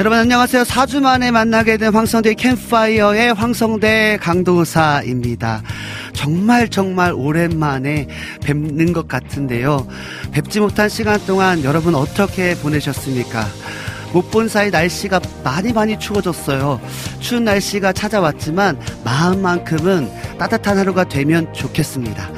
[0.00, 0.62] 여러분 안녕하세요.
[0.62, 5.62] 4주 만에 만나게 된 황성대 캠파이어의 황성대 강도사입니다.
[6.14, 8.08] 정말 정말 오랜만에
[8.42, 9.86] 뵙는 것 같은데요.
[10.32, 13.46] 뵙지 못한 시간 동안 여러분 어떻게 보내셨습니까?
[14.14, 16.80] 못 본 사이 날씨가 많이 많이 추워졌어요.
[17.20, 22.30] 추운 날씨가 찾아왔지만 마음만큼은 따뜻한 하루가 되면 좋겠습니다.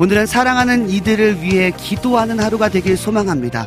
[0.00, 3.66] 오늘은 사랑하는 이들을 위해 기도하는 하루가 되길 소망합니다.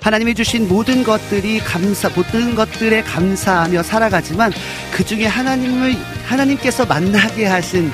[0.00, 4.52] 하나님이 주신 모든 것들이 감사, 모든 것들에 감사하며 살아가지만
[4.90, 5.94] 그 중에 하나님을,
[6.26, 7.90] 하나님께서 만나게 하신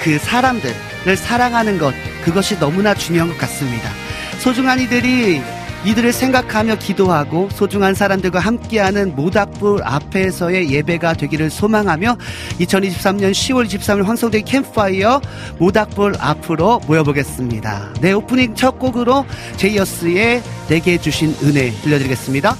[0.00, 3.90] 그 사람들을 사랑하는 것, 그것이 너무나 중요한 것 같습니다.
[4.38, 5.42] 소중한 이들이
[5.84, 12.16] 이들을 생각하며 기도하고 소중한 사람들과 함께하는 모닥불 앞에서의 예배가 되기를 소망하며
[12.60, 15.20] 2023년 10월 23일 황성대 캠파이어
[15.58, 17.94] 모닥불 앞으로 모여보겠습니다.
[18.00, 22.56] 네, 오프닝 첫 곡으로 제이어스의 내게 주신 은혜 들려드리겠습니다.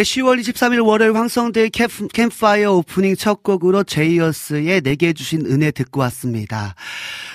[0.00, 6.74] 네, 10월 23일 월요일 황성대 캠파이어 오프닝 첫 곡으로 제이어스의 내게 주신 은혜 듣고 왔습니다.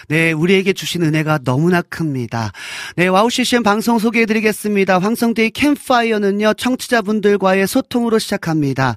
[0.08, 2.52] 네, 우리에게 주신 은혜가 너무나 큽니다.
[2.96, 5.00] 네, 와우 CCM 방송 소개해 드리겠습니다.
[5.00, 8.96] 황성대의 캠파이어는요, 청취자분들과의 소통으로 시작합니다.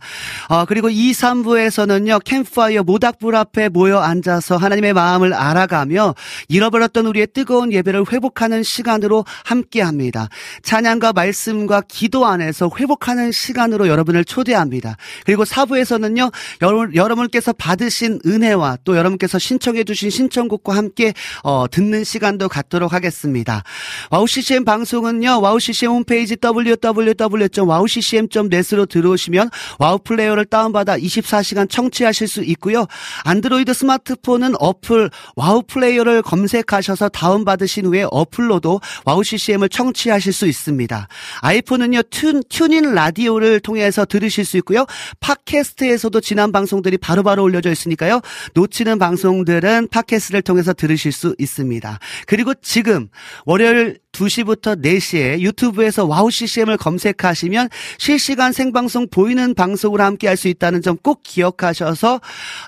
[0.48, 6.14] 어, 그리고 2, 3부에서는요, 캠파이어 모닥불 앞에 모여 앉아서 하나님의 마음을 알아가며
[6.48, 10.28] 잃어버렸던 우리의 뜨거운 예배를 회복하는 시간으로 함께 합니다.
[10.62, 14.96] 찬양과 말씀과 기도 안에서 회복하는 시간 시간으로 여러분을 초대합니다.
[15.24, 16.30] 그리고 사부에서는요,
[16.62, 20.97] 여러분, 여러분께서 받으신 은혜와 또 여러분께서 신청해 주신 신청곡과 함께
[21.42, 23.62] 어, 듣는 시간도 갖도록 하겠습니다.
[24.10, 32.86] 와우 CCM 방송은요, 와우 CCM 홈페이지 www.wowccm.net으로 들어오시면 와우 플레이어를 다운받아 24시간 청취하실 수 있고요.
[33.24, 41.06] 안드로이드 스마트폰은 어플 와우 플레이어를 검색하셔서 다운받으신 후에 어플로도 와우 CCM을 청취하실 수 있습니다.
[41.40, 44.86] 아이폰은요, Tune, TuneIn 라디오 라디오를 통해서 들으실 수 있고요.
[45.20, 48.20] 팟캐스트에서도 지난 방송들이 바로바로 바로 올려져 있으니까요.
[48.54, 51.98] 놓치는 방송들은 팟캐스트를 통해서 들 으실 수 있습니다.
[52.26, 53.08] 그리고 지금
[53.46, 57.68] 월요일 2시부터 4시에 유튜브에서 와우 CCM을 검색하시면
[57.98, 62.20] 실시간 생방송 보이는 방송으로 함께 할 수 있다는 점 꼭 기억하셔서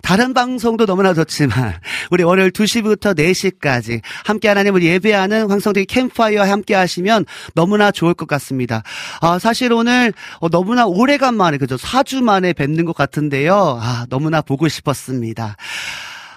[0.03, 1.75] 다른 방송도 너무나 좋지만
[2.11, 8.83] 우리 월요일 2시부터 4시까지 함께 하나님을 예배하는 황성대 캠파이어와 함께 하시면 너무나 좋을 것 같습니다.
[9.21, 11.77] 아, 사실 오늘 어, 너무나 오래간만에 그죠?
[11.77, 13.79] 4주 만에 뵙는 것 같은데요.
[13.83, 15.57] 아, 너무나 보고 싶었습니다.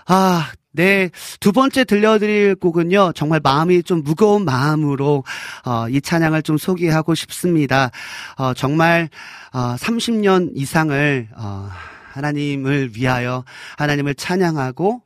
[0.08, 5.24] 아, 네, 두 번째 들려드릴 곡은요, 정말 마음이 좀 무거운 마음으로,
[5.66, 7.92] 어, 이 찬양을 좀 소개하고 싶습니다.
[8.40, 9.08] 어, 정말,
[9.54, 11.70] 어, 30년 이상을, 어,
[12.14, 13.44] 하나님을 위하여
[13.78, 15.04] 하나님을 찬양하고,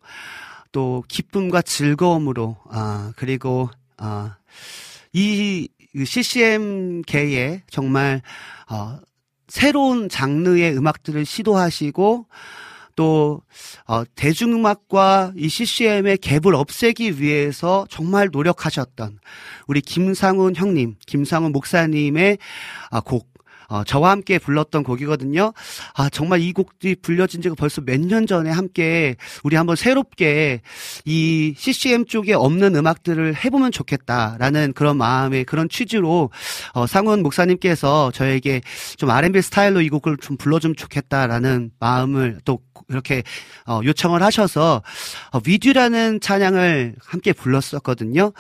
[0.72, 4.32] 또 기쁨과 즐거움으로, 어, 그리고, 어,
[5.12, 5.68] 이
[6.02, 8.22] CCM계에 정말,
[8.70, 9.00] 어,
[9.50, 12.26] 새로운 장르의 음악들을 시도하시고,
[12.98, 13.42] 또
[13.86, 19.20] 어, 대중음악과 이 CCM의 갭을 없애기 위해서 정말 노력하셨던
[19.68, 22.40] 우리 김상훈 형님, 김상훈 목사님의
[22.92, 23.38] 아, 곡
[23.70, 25.52] 어, 저와 함께 불렀던 곡이거든요.
[25.94, 30.62] 아, 정말 이 곡이 불려진 지가 벌써 몇 년 전에 함께 우리 한번 새롭게
[31.04, 36.30] 이 CCM 쪽에 없는 음악들을 해보면 좋겠다라는 그런 마음의 그런 취지로
[36.74, 38.62] 어, 상훈 목사님께서 저에게
[38.96, 43.24] 좀 R&B 스타일로 이 곡을 좀 불러주면 좋겠다라는 마음을 또 이렇게
[43.66, 44.82] 어, 요청을 하셔서
[45.32, 48.32] 어, 위듀라는 찬양을 함께 불렀었거든요.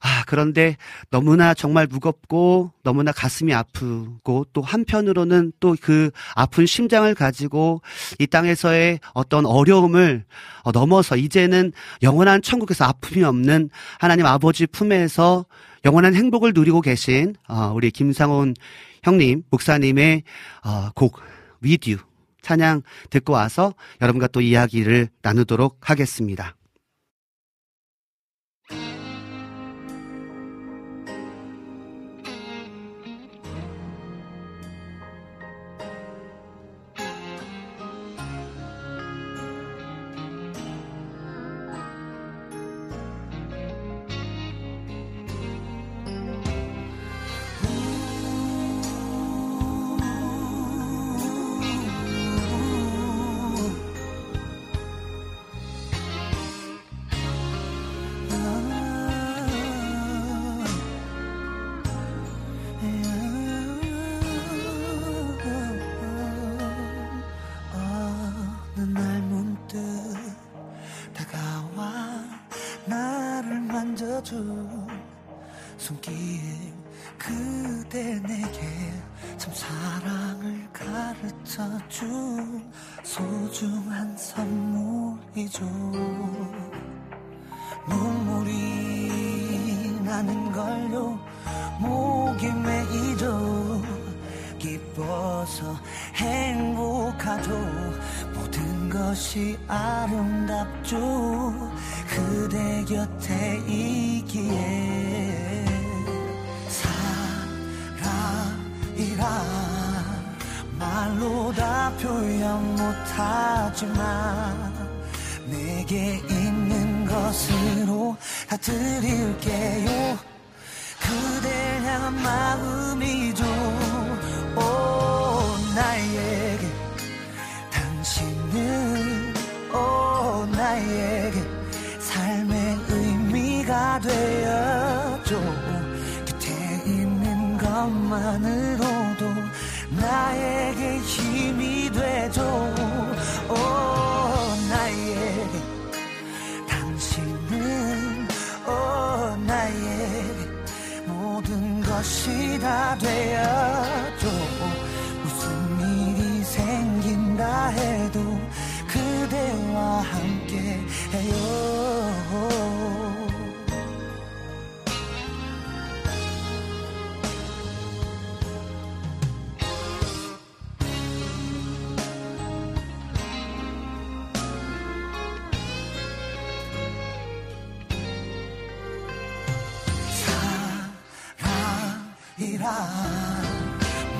[0.00, 0.76] 아, 그런데
[1.10, 7.82] 너무나 정말 무겁고 너무나 가슴이 아프고 또 한편으로는 또 그 아픈 심장을 가지고
[8.18, 10.24] 이 땅에서의 어떤 어려움을
[10.62, 11.72] 어, 넘어서 이제는
[12.02, 15.46] 영원한 천국에서 아픔이 없는 하나님 아버지 품에서
[15.84, 18.54] 영원한 행복을 누리고 계신 어, 우리 김상훈
[19.02, 20.22] 형님, 목사님의
[20.64, 21.20] 어, 곡
[21.60, 21.98] 위듀
[22.48, 26.57] 찬양 듣고 와서 여러분과 또 이야기를 나누도록 하겠습니다.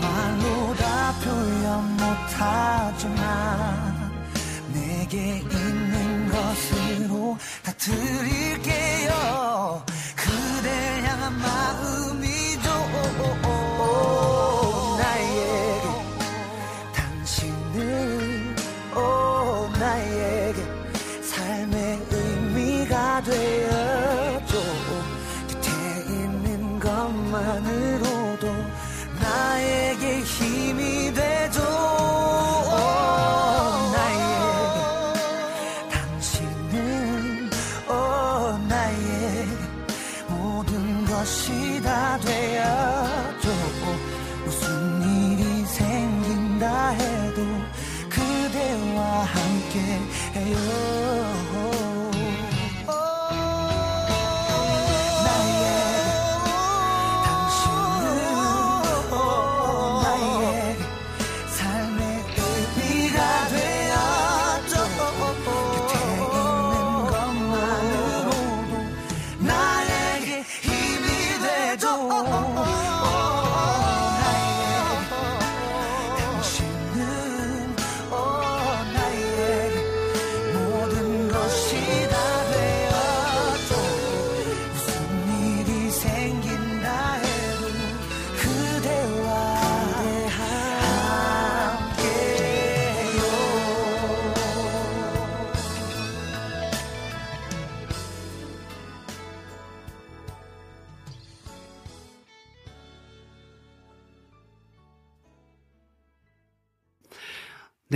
[0.01, 3.17] 말로 다 표현 못하지만
[4.73, 8.38] 내게 있는 것으로 다 드릴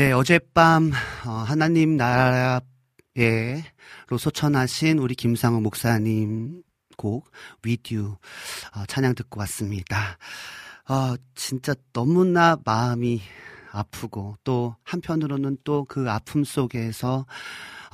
[0.02, 0.90] 네, 어젯밤
[1.24, 2.60] 어, 하나님 나라에
[4.08, 6.64] 로 소천하신 우리 김상우 목사님
[6.96, 7.30] 곡
[7.62, 8.16] 위듀
[8.74, 10.18] 어, 찬양 듣고 왔습니다.
[10.88, 13.20] 어, 진짜 너무나 마음이
[13.70, 17.24] 아프고 또 한편으로는 또 그 아픔 속에서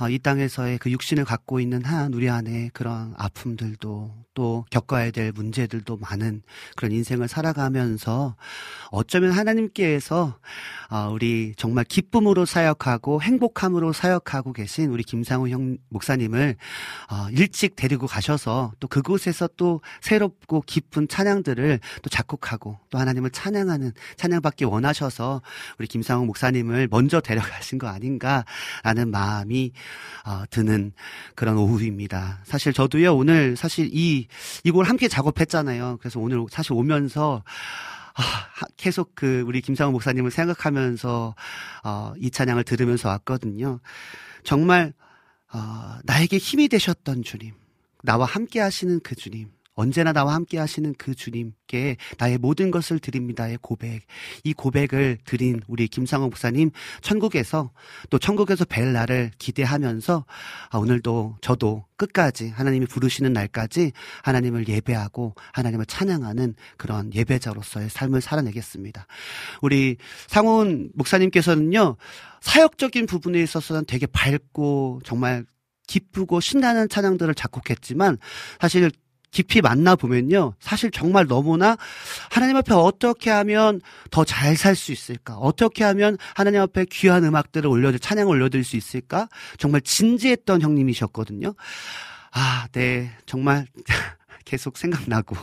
[0.01, 5.33] 어, 이 땅에서의 그 육신을 갖고 있는 한 우리 안에 그런 아픔들도 또 겪어야 될
[5.33, 6.43] 문제들도 많은
[6.77, 8.37] 그런 인생을 살아가면서
[8.89, 10.39] 어쩌면 하나님께서
[10.89, 16.55] 어, 우리 정말 기쁨으로 사역하고 행복함으로 사역하고 계신 우리 김상우 형 목사님을
[17.11, 23.91] 어, 일찍 데리고 가셔서 또 그곳에서 또 새롭고 기쁜 찬양들을 또 작곡하고 또 하나님을 찬양하는
[24.15, 25.41] 찬양받기 원하셔서
[25.79, 29.73] 우리 김상우 목사님을 먼저 데려가신 거 아닌가라는 마음이
[30.25, 30.93] 어, 드는
[31.35, 32.39] 그런 오후입니다.
[32.45, 34.28] 사실 저도요 오늘 사실 이
[34.63, 35.97] 이걸 함께 작업했잖아요.
[35.99, 37.43] 그래서 오늘 사실 오면서
[38.15, 41.35] 아, 하- 계속 그 우리 김상우 목사님을 생각하면서
[41.83, 43.79] 어, 이 찬양을 들으면서 왔거든요.
[44.43, 44.93] 정말
[45.53, 47.53] 어, 나에게 힘이 되셨던 주님,
[48.03, 53.59] 나와 함께 하시는 그 주님, 언제나 나와 함께 하시는 그 주님께 나의 모든 것을 드립니다의
[53.61, 54.01] 고백,
[54.43, 56.71] 이 고백을 드린 우리 김상호 목사님
[57.01, 57.71] 천국에서
[58.09, 60.25] 또 천국에서 뵐 날을 기대하면서
[60.69, 63.93] 아, 오늘도 저도 끝까지 하나님이 부르시는 날까지
[64.23, 69.07] 하나님을 예배하고 하나님을 찬양하는 그런 예배자로서의 삶을 살아내겠습니다.
[69.61, 69.95] 우리
[70.27, 71.95] 상훈 목사님께서는요,
[72.41, 75.45] 사역적인 부분에 있어서는 되게 밝고 정말
[75.87, 78.17] 기쁘고 신나는 찬양들을 작곡했지만
[78.59, 78.91] 사실
[79.31, 80.53] 깊이 만나 보면요.
[80.59, 81.77] 사실 정말 너무나
[82.31, 83.81] 하나님 앞에 어떻게 하면
[84.11, 85.35] 더 잘 살 수 있을까?
[85.37, 89.27] 어떻게 하면 하나님 앞에 귀한 음악들을 올려줄, 찬양을 올려드릴 수 있을까?
[89.57, 91.53] 정말 진지했던 형님이셨거든요.
[92.31, 93.11] 아, 네.
[93.25, 93.67] 정말
[94.45, 95.35] 계속 생각나고.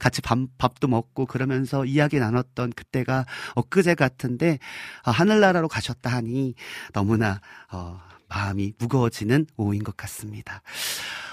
[0.00, 3.24] 같이 밥, 밥도 먹고 그러면서 이야기 나눴던 그때가
[3.54, 4.58] 엊그제 같은데,
[5.02, 6.54] 아, 하늘나라로 가셨다 하니
[6.92, 7.98] 너무나, 어,
[8.28, 10.62] 마음이 무거워지는 오후인 것 같습니다.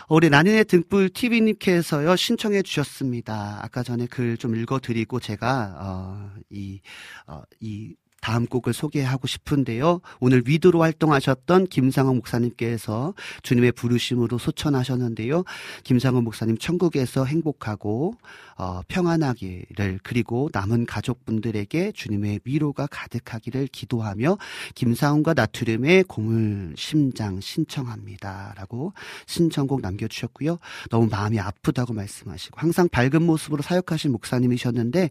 [0.09, 3.59] 우리 난인의 등불 TV님께서요, 신청해 주셨습니다.
[3.61, 6.81] 아까 전에 글 좀 읽어드리고 제가, 어, 이,
[7.27, 10.01] 어, 이 다음 곡을 소개하고 싶은데요.
[10.19, 15.43] 오늘 위도로 활동하셨던 김상원 목사님께서 주님의 부르심으로 소천하셨는데요.
[15.83, 18.15] 김상원 목사님 천국에서 행복하고
[18.57, 24.37] 어, 평안하기를 그리고 남은 가족분들에게 주님의 위로가 가득하기를 기도하며
[24.75, 28.93] 김상훈과 나트륨의 고물 심장 신청합니다라고
[29.27, 30.57] 신청곡 남겨주셨고요.
[30.89, 35.09] 너무 마음이 아프다고 말씀하시고 항상 밝은 모습으로 사역하신 목사님이셨는데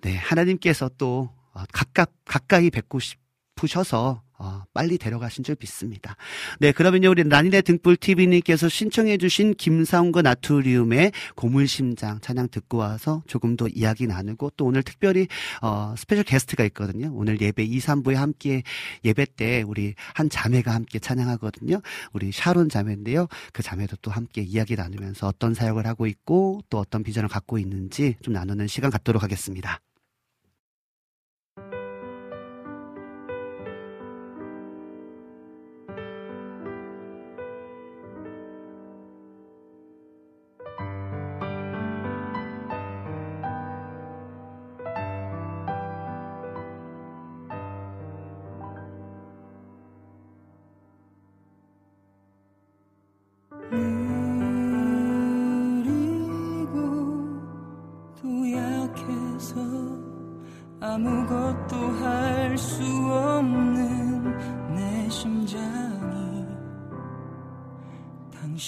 [0.00, 6.16] 네 하나님께서 또 어, 각각 가까이 뵙고 싶으셔서 어, 빨리 데려가신 줄 믿습니다.
[6.60, 13.68] 네, 그러면요, 우리 라니네 등불 TV님께서 신청해주신 김상훈과 나트리움의 고물심장 찬양 듣고 와서 조금 더
[13.68, 15.28] 이야기 나누고 또 오늘 특별히,
[15.60, 17.10] 어, special 게스트가 있거든요.
[17.12, 18.62] 오늘 예배 2, 3부에 함께
[19.04, 21.82] 예배 때 우리 한 자매가 함께 찬양하거든요.
[22.14, 23.26] 우리 샤론 자매인데요.
[23.52, 28.16] 그 자매도 또 함께 이야기 나누면서 어떤 사역을 하고 있고 또 어떤 비전을 갖고 있는지
[28.22, 29.80] 좀 나누는 시간 갖도록 하겠습니다.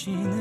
[0.05, 0.32] 당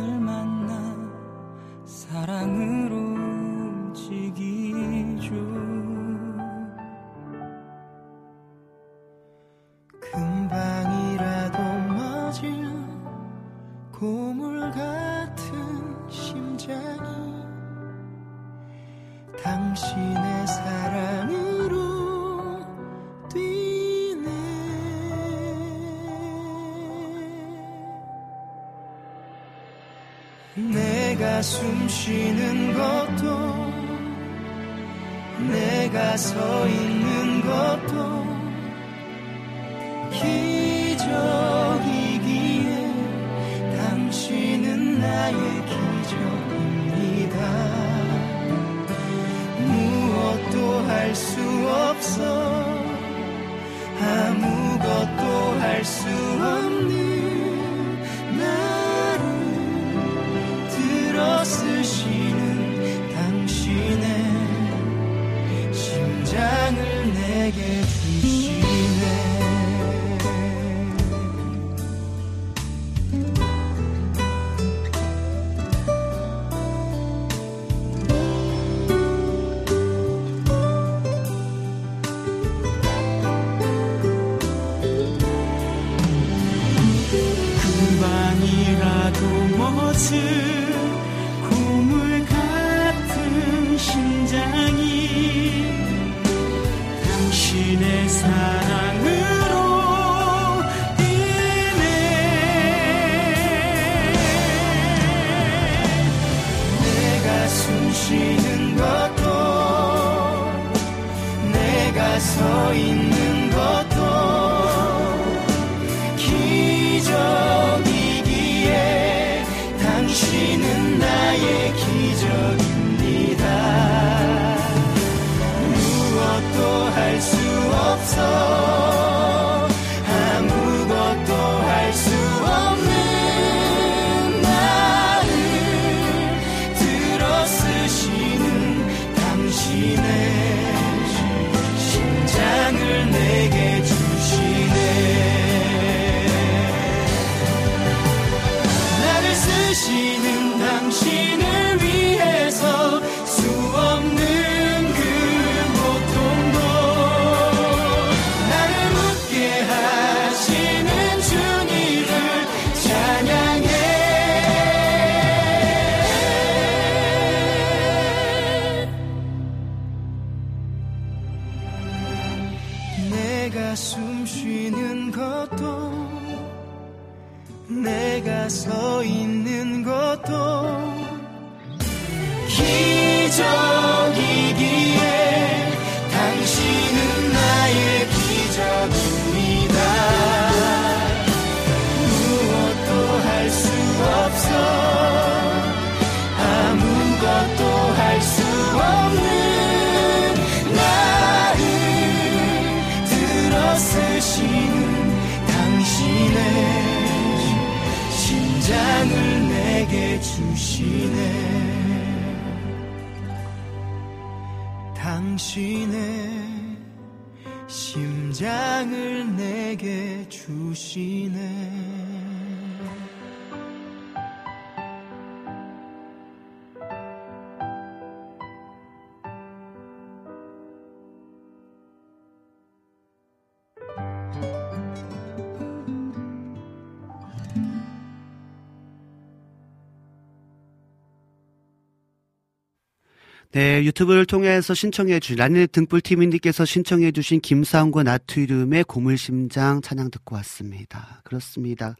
[243.92, 251.20] 유튜브를 통해서 신청해 주신 라니 등불TV님께서 신청해 주신 김상과 나트륨의 고물심장 찬양 듣고 왔습니다.
[251.24, 251.96] 그렇습니다.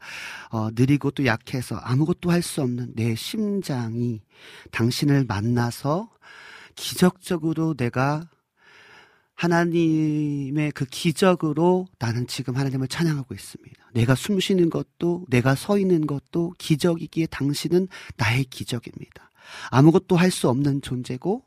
[0.49, 4.21] 어, 느리고 또 약해서 아무것도 할 수 없는 내 심장이
[4.71, 6.09] 당신을 만나서
[6.75, 8.27] 기적적으로 내가
[9.35, 13.89] 하나님의 그 기적으로 나는 지금 하나님을 찬양하고 있습니다.
[13.93, 19.29] 내가 숨 쉬는 것도, 내가 서 있는 것도 기적이기에 당신은 나의 기적입니다.
[19.69, 21.43] 아무것도 할 수 없는 존재고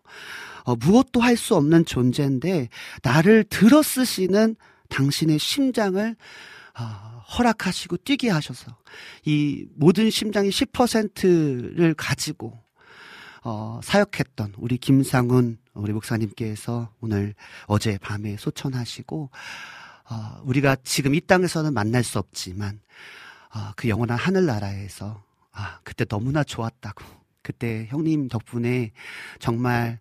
[0.64, 2.68] 어, 무엇도 할 수 없는 존재인데
[3.02, 4.56] 나를 들어 쓰시는
[4.88, 6.16] 당신의 심장을
[6.78, 6.82] 어,
[7.38, 8.76] 허락하시고 뛰게 하셔서
[9.24, 12.58] 이 모든 심장이 10%를 가지고
[13.42, 17.34] 어, 사역했던 우리 김상훈 우리 목사님께서 오늘
[17.66, 19.30] 어제 밤에 소천하시고
[20.08, 22.80] 어, 우리가 지금 이 땅에서는 만날 수 없지만
[23.54, 27.04] 어, 그 영원한 하늘나라에서 아 그때 너무나 좋았다고
[27.46, 28.90] 그때 형님 덕분에
[29.38, 30.00] 정말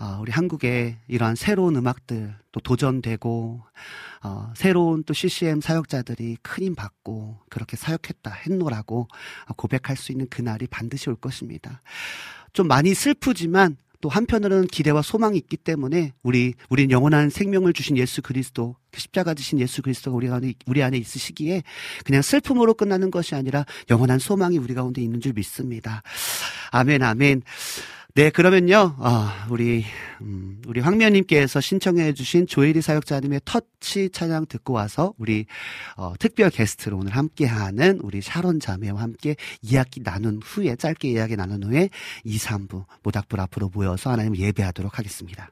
[0.00, 3.62] 어, 우리 한국에 이러한 새로운 음악들 또 도전되고
[4.24, 9.06] 어, 새로운 또 CCM 사역자들이 큰 힘 받고 그렇게 사역했다 했노라고
[9.56, 11.82] 고백할 수 있는 그날이 반드시 올 것입니다.
[12.52, 18.20] 좀 많이 슬프지만 또 한편으로는 기대와 소망이 있기 때문에 우리 우리 영원한 생명을 주신 예수
[18.20, 21.62] 그리스도 그 십자가 지신 예수 그리스도가 우리 안에 우리 안에 있으시기에
[22.04, 26.02] 그냥 슬픔으로 끝나는 것이 아니라 영원한 소망이 우리 가운데 있는 줄 믿습니다.
[26.72, 27.42] 아멘 아멘.
[28.14, 29.86] 네, 그러면요, 어, 우리,
[30.20, 35.46] 음, 우리 황면님께서 신청해주신 조혜리 사역자님의 터치 찬양 듣고 와서 우리,
[35.96, 41.62] 어, 특별 게스트로 오늘 함께하는 우리 샤론 자매와 함께 이야기 나눈 후에, 짧게 이야기 나눈
[41.62, 41.88] 후에
[42.24, 45.50] 2, 3부 모닥불 앞으로 모여서 하나님 예배하도록 하겠습니다.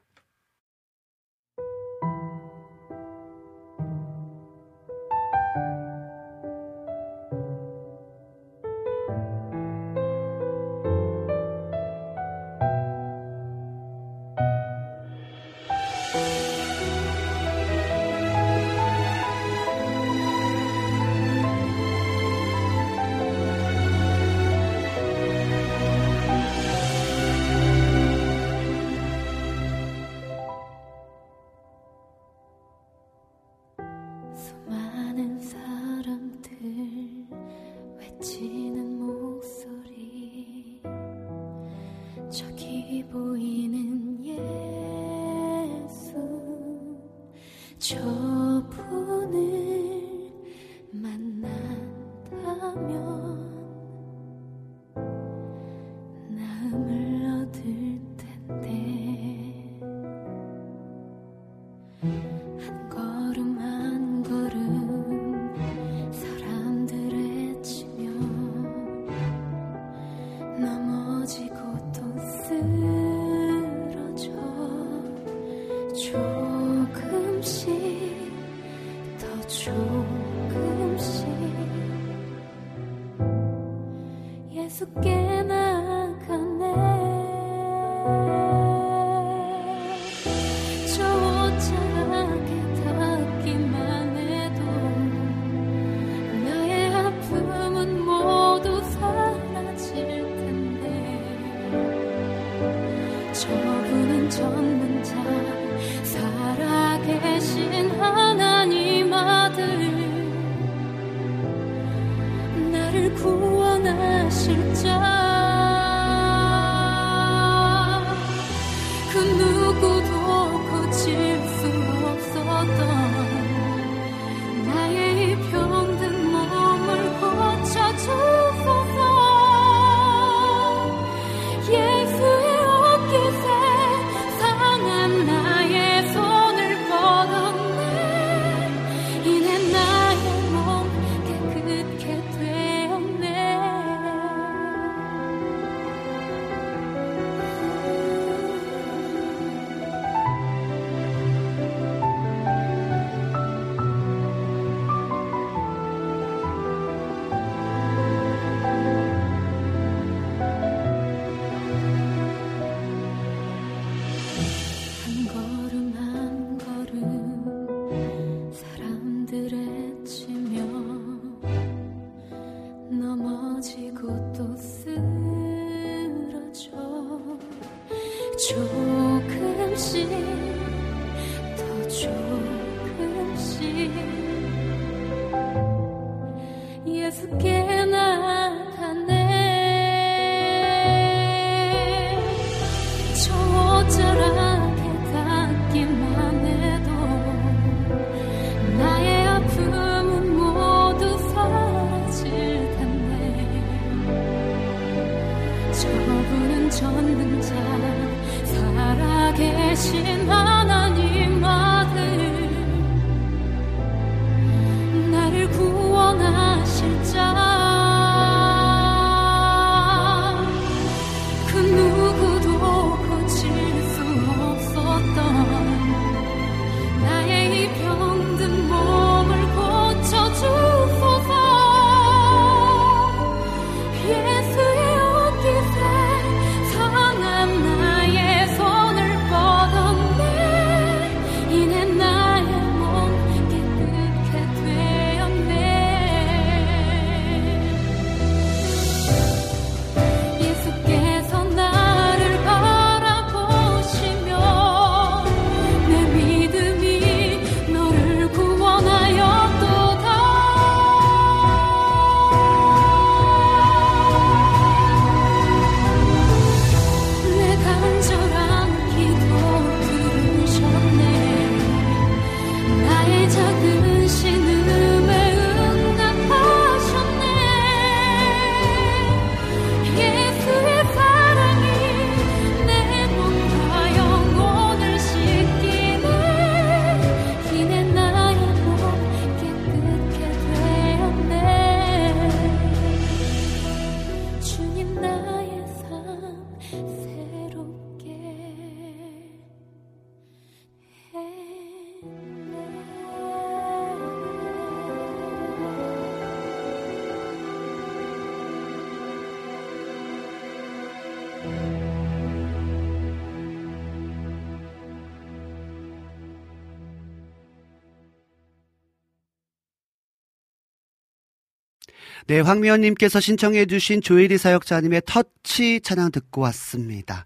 [322.31, 327.25] 네, 황미연님께서 신청해주신 조혜리 사역자님의 터치 찬양 듣고 왔습니다.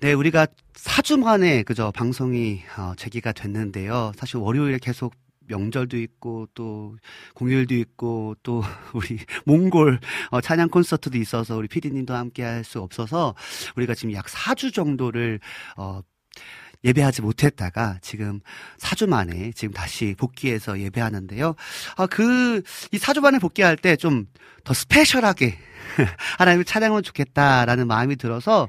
[0.00, 4.12] 네, 우리가 4주 만에 그저 방송이 어, 재개가 됐는데요.
[4.16, 5.12] 사실 월요일에 계속
[5.48, 6.96] 명절도 있고 또
[7.34, 8.64] 공휴일도 있고 또
[8.94, 13.34] 우리 몽골 어, 찬양 콘서트도 있어서 우리 피디님도 함께 할 수 없어서
[13.76, 15.40] 우리가 지금 약 4주 정도를
[15.76, 16.00] 어
[16.84, 18.40] 예배하지 못했다가 지금
[18.78, 21.54] 4주 만에 지금 다시 복귀해서 예배하는데요.
[21.96, 24.26] 아, 그, 이 4주 만에 복귀할 때 좀
[24.64, 25.58] 더 스페셜하게
[26.38, 28.68] 하나님을 찬양하면 좋겠다라는 마음이 들어서,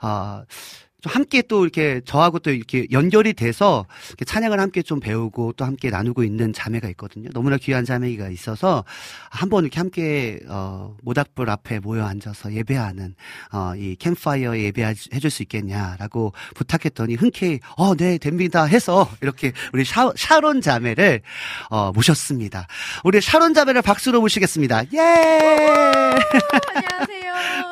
[0.00, 5.54] 아, 좀 함께 또 이렇게 저하고 또 이렇게 연결이 돼서 이렇게 찬양을 함께 좀 배우고
[5.54, 7.30] 또 함께 나누고 있는 자매가 있거든요.
[7.32, 8.84] 너무나 귀한 자매가 있어서
[9.30, 13.14] 한번 이렇게 함께 어 모닥불 앞에 모여 앉아서 예배하는
[13.52, 20.10] 어이 캠파이어에 예배해 줄 수 있겠냐라고 부탁했더니 흔쾌히 어 네 됩니다 해서 이렇게 우리 샤,
[20.16, 21.22] 샤론 자매를
[21.70, 22.66] 어 모셨습니다.
[23.04, 24.84] 우리 샤론 자매를 박수로 모시겠습니다.
[24.94, 24.98] 예!
[24.98, 27.09] 안녕하세요.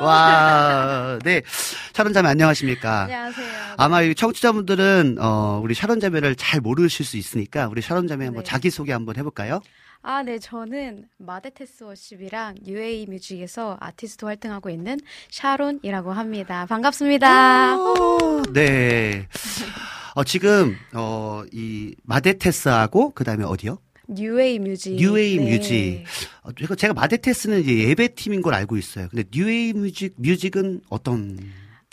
[0.01, 1.41] 와, 네.
[1.93, 3.01] 샤론 자매 안녕하십니까?
[3.03, 3.47] 안녕하세요.
[3.77, 8.43] 아마 이 청취자분들은 어 우리 샤론 자매를 잘 모르실 수 있으니까 우리 샤론 자매 한번
[8.43, 8.49] 네.
[8.49, 9.61] 자기 소개 한번 해볼까요?
[10.01, 14.97] 아, 네, 저는 마데테스 워십이랑 UAE 뮤직에서 아티스트 활동하고 있는
[15.29, 16.65] 샤론이라고 합니다.
[16.69, 17.75] 반갑습니다.
[18.53, 19.27] 네.
[20.15, 23.79] 어 지금 어 이 마데테스하고 그 다음에 어디요?
[24.17, 24.99] UAE 뮤직.
[24.99, 25.51] UAE 네.
[25.51, 26.03] 뮤직.
[26.43, 29.07] 어, 제가 제가 마데테스는 이제 예배팀인 걸 알고 있어요.
[29.09, 31.37] 근데 UAE 뮤직 뮤직은 어떤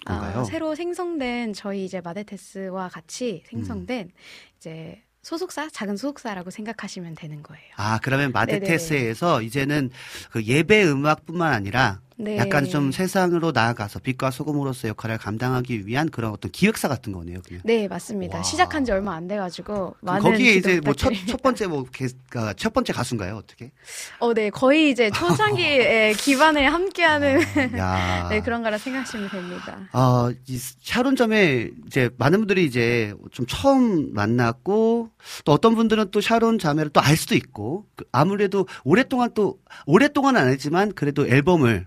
[0.04, 0.40] 건가요?
[0.40, 3.50] 아, 새로 생성된 저희 이제 마데테스와 같이 음.
[3.50, 4.10] 생성된
[4.58, 7.64] 이제 소속사, 작은 소속사라고 생각하시면 되는 거예요.
[7.76, 9.90] 아, 그러면 마데테스에서 이제는
[10.30, 12.38] 그 예배 음악뿐만 아니라 네.
[12.38, 17.62] 약간 좀 세상으로 나아가서 빛과 소금으로서 역할을 감당하기 위한 그런 어떤 기획사 같은 거네요, 그냥.
[17.64, 18.38] 네, 맞습니다.
[18.38, 18.42] 와.
[18.42, 21.12] 시작한 지 얼마 안 돼가지고 많은 거기에 이제 뭐 첫.
[21.26, 23.70] 첫 번째 뭐첫 번째 가수인가요, 어떻게?
[24.18, 27.40] 어, 네, 거의 이제 초창기에 기반을 함께하는
[27.78, 28.28] 야.
[28.30, 29.88] 네 그런 거라 생각하시면 됩니다.
[29.92, 35.10] 아, 이 샤론점에 이제 많은 분들이 이제 좀 처음 만났고
[35.44, 40.40] 또 어떤 분들은 또 샤론 자매를 또 알 수도 있고 그 아무래도 오랫동안 또 오랫동안은
[40.40, 41.86] 아니지만 그래도 앨범을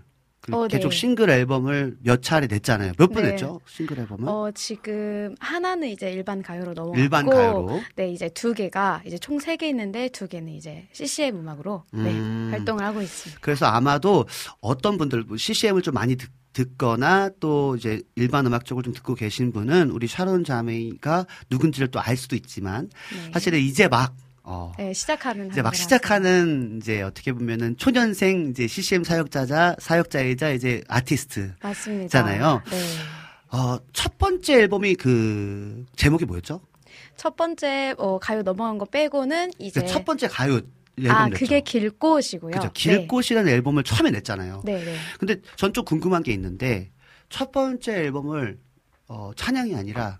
[0.52, 0.96] 어, 계속 네.
[0.96, 2.92] 싱글 앨범을 몇 차례 냈잖아요.
[2.98, 3.30] 몇번 네.
[3.32, 3.60] 냈죠?
[3.66, 4.26] 싱글 앨범을?
[4.28, 7.80] 어 지금 하나는 이제 일반 가요로 넘어갔고, 일반 가요로.
[7.96, 12.10] 네 이제 두 개가 이제 총 세 개 있는데 두 개는 이제 CCM 음악으로 네
[12.10, 12.48] 음.
[12.52, 13.40] 활동을 하고 있습니다.
[13.42, 14.26] 그래서 아마도
[14.60, 19.14] 어떤 분들 뭐 CCM을 좀 많이 듣, 듣거나 또 이제 일반 음악 쪽을 좀 듣고
[19.14, 23.30] 계신 분은 우리 샤론 자매가 누군지를 또 알 수도 있지만 네.
[23.32, 25.74] 사실은 이제 막 어, 네, 시작하는 이제 막.
[25.74, 31.56] 시작하는 이제 어떻게 보면은 초년생 이제 CCM 사역자자 사역자이자 이제 아티스트잖아요.
[31.62, 32.24] 맞습니다.
[32.70, 32.76] 네.
[33.52, 36.60] 어, 첫 번째 앨범이 그 제목이 뭐였죠?
[37.16, 40.60] 첫 번째 어, 가요 넘어간 거 빼고는 이제 그첫 번째 가요
[40.98, 41.38] 앨범 아 냈죠.
[41.38, 42.52] 그게 길꽃이고요.
[42.52, 42.70] 그죠.
[42.72, 44.62] 길꽃이라는 앨범을 처음에 냈잖아요.
[44.64, 44.96] 네, 네.
[45.18, 46.90] 근데 전 좀 궁금한 게 있는데
[47.28, 48.58] 첫 번째 앨범을
[49.08, 50.18] 어, 찬양이 아니라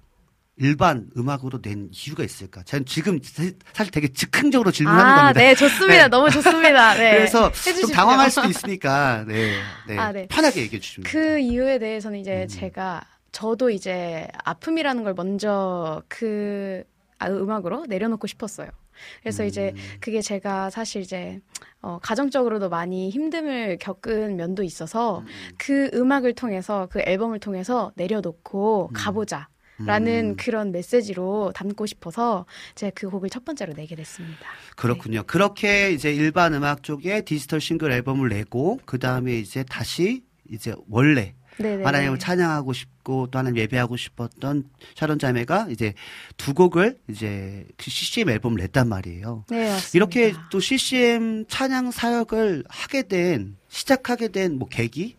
[0.60, 2.62] 일반 음악으로 낸 이유가 있을까?
[2.64, 3.42] 저는 지금 사-
[3.72, 5.40] 사실 되게 즉흥적으로 질문하는 아, 겁니다.
[5.40, 6.02] 네, 좋습니다.
[6.02, 6.08] 네.
[6.08, 6.94] 너무 좋습니다.
[6.94, 7.10] 네.
[7.16, 7.90] 그래서 좀.
[7.90, 9.54] 당황할 수도 있으니까 네,
[9.88, 9.98] 네.
[9.98, 10.26] 아, 네.
[10.28, 11.10] 편하게 얘기해 주시면.
[11.10, 12.48] 그 이유에 대해서는 이제 음.
[12.48, 16.84] 제가 저도 이제 아픔이라는 걸 먼저 그
[17.18, 18.68] 아, 음악으로 내려놓고 싶었어요.
[19.22, 19.80] 그래서 이제 음.
[20.00, 21.40] 그게 제가 사실 이제
[21.80, 25.24] 어, 가정적으로도 많이 힘듦을 겪은 면도 있어서
[25.56, 28.92] 그 음악을 통해서 그 앨범을 통해서 내려놓고 음.
[28.92, 29.48] 가보자.
[29.86, 30.36] 라는 음.
[30.36, 34.38] 그런 메시지로 담고 싶어서 제가 그 곡을 첫 번째로 내게 됐습니다.
[34.76, 35.22] 그렇군요.
[35.24, 41.34] 그렇게 이제 일반 음악 쪽에 디지털 싱글 앨범을 내고 그 다음에 이제 다시 이제 원래
[41.58, 41.84] 네네.
[41.84, 44.64] 하나님을 찬양하고 싶고 또 하나님 예배하고 싶었던
[44.94, 45.92] 샤론 자매가 이제
[46.38, 49.44] 두 곡을 이제 그 CCM 앨범을 냈단 말이에요.
[49.50, 49.90] 네, 맞습니다.
[49.94, 55.16] 이렇게 또 CCM 찬양 사역을 하게 된 시작하게 된 뭐 계기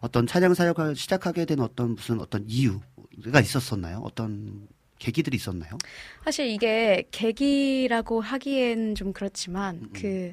[0.00, 2.80] 어떤 찬양 사역을 시작하게 된 어떤 무슨 어떤 이유
[3.30, 4.00] 가 있었었나요?
[4.04, 5.78] 어떤 계기들이 있었나요?
[6.24, 9.90] 사실 이게 계기라고 하기엔 좀 그렇지만 음.
[9.92, 10.32] 그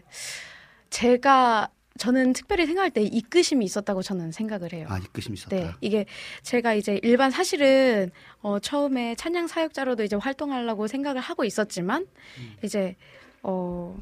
[0.89, 4.88] 제가 저는 특별히 생각할 때 이끄심이 있었다고 저는 생각을 해요.
[4.89, 5.56] 아 이끄심이 있었다.
[5.56, 6.06] 네, 이게
[6.43, 12.56] 제가 이제 일반 사실은 어 처음에 찬양 사역자로도 이제 활동하려고 생각을 하고 있었지만 음.
[12.63, 12.95] 이제
[13.43, 13.99] 어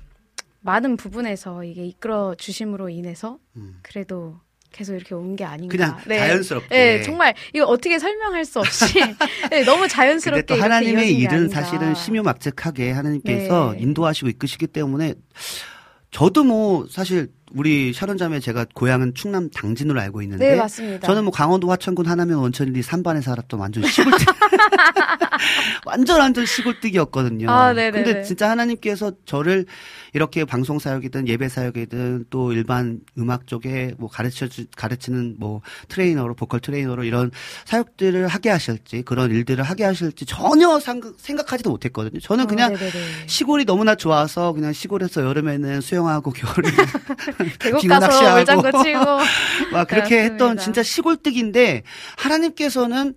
[0.61, 3.79] 많은 부분에서 이게 이끌어 주심으로 인해서 음.
[3.81, 4.39] 그래도
[4.71, 5.71] 계속 이렇게 온 게 아닌가.
[5.75, 6.19] 그냥 네.
[6.19, 6.67] 자연스럽게.
[6.69, 8.99] 네, 정말 이거 어떻게 설명할 수 없이
[9.49, 11.49] 네, 너무 자연스럽게 또 하나님의 일은.
[11.49, 13.79] 사실은 심요막측하게 하나님께서 네.
[13.81, 15.15] 인도하시고 이끄시기 때문에
[16.11, 21.07] 저도 뭐 사실 우리 샤론 자매 제가 고향은 충남 당진으로 알고 있는데 네, 맞습니다.
[21.07, 24.25] 저는 뭐 강원도 화천군 하남면 원천리 산반에 살았던 완전 시골뜨
[25.85, 27.49] 완전 완전 시골뜨기였거든요.
[27.49, 28.03] 아, 네네네.
[28.03, 29.65] 근데 진짜 하나님께서 저를
[30.13, 36.33] 이렇게 방송 사역이든 예배 사역이든 또 일반 음악 쪽에 뭐 가르쳐 주- 가르치는 뭐 트레이너로
[36.35, 37.31] 보컬 트레이너로 이런
[37.65, 42.19] 사역들을 하게 하실지 그런 일들을 하게 하실지 전혀 상- 생각하지도 못했거든요.
[42.19, 42.91] 저는 어, 그냥 네네네.
[43.27, 46.77] 시골이 너무나 좋아서 그냥 시골에서 여름에는 수영하고 겨울에는
[47.59, 48.35] 계곡 가서 낚시하고.
[48.37, 48.99] 물장구 치고
[49.73, 50.63] 막 그렇게 했던 그렇습니다.
[50.63, 51.83] 진짜 시골뜨기인데
[52.17, 53.13] 하나님께서는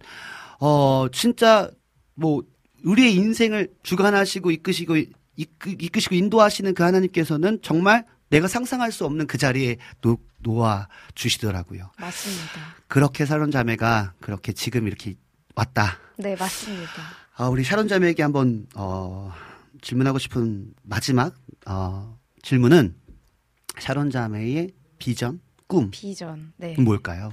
[0.60, 1.70] 어 진짜
[2.14, 2.42] 뭐
[2.84, 4.96] 우리의 인생을 주관하시고 이끄시고
[5.40, 11.90] 이끄, 이끄시고 인도하시는 그 하나님께서는 정말 내가 상상할 수 없는 그 자리에 놓, 놓아 주시더라고요.
[11.98, 12.76] 맞습니다.
[12.88, 15.14] 그렇게 사론 자매가 그렇게 지금 이렇게
[15.54, 15.98] 왔다.
[16.16, 16.92] 네, 맞습니다.
[17.36, 19.32] 아, 우리 샤론 자매에게 한번 어,
[19.80, 21.34] 질문하고 싶은 마지막
[21.66, 22.94] 어, 질문은
[23.78, 26.52] 샤론 자매의 비전, 꿈 비전.
[26.58, 26.74] 네.
[26.78, 27.32] 뭘까요?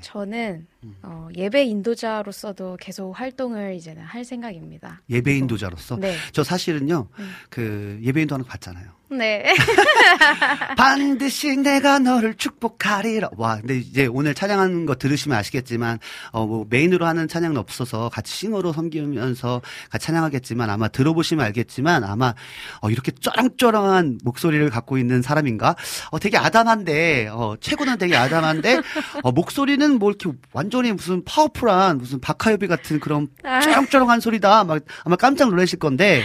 [0.00, 0.96] 저는 음.
[1.02, 5.02] 어, 예배 인도자로서도 계속 활동을 이제는 할 생각입니다.
[5.10, 6.14] 예배 인도자로서 네.
[6.32, 7.30] 저 사실은요 음.
[7.50, 8.90] 그 예배 인도하는 거 봤잖아요.
[9.16, 9.54] 네.
[10.76, 13.30] 반드시 내가 너를 축복하리라.
[13.36, 15.98] 와, 근데 이제 오늘 찬양하는 거 들으시면 아시겠지만,
[16.32, 22.34] 어, 뭐, 메인으로 하는 찬양은 없어서 같이 싱어로 섬기면서 같이 찬양하겠지만, 아마 들어보시면 알겠지만, 아마,
[22.80, 25.76] 어, 이렇게 쩌랑쩌랑한 목소리를 갖고 있는 사람인가?
[26.10, 28.80] 어, 되게 아담한데, 어, 최고는 되게 아담한데,
[29.22, 33.60] 어, 목소리는 뭐 이렇게 완전히 무슨 파워풀한, 무슨 박하엽이 같은 그런 아.
[33.60, 34.64] 쩌랑쩌랑한 소리다.
[34.64, 36.22] 막, 아마 깜짝 놀라실 건데,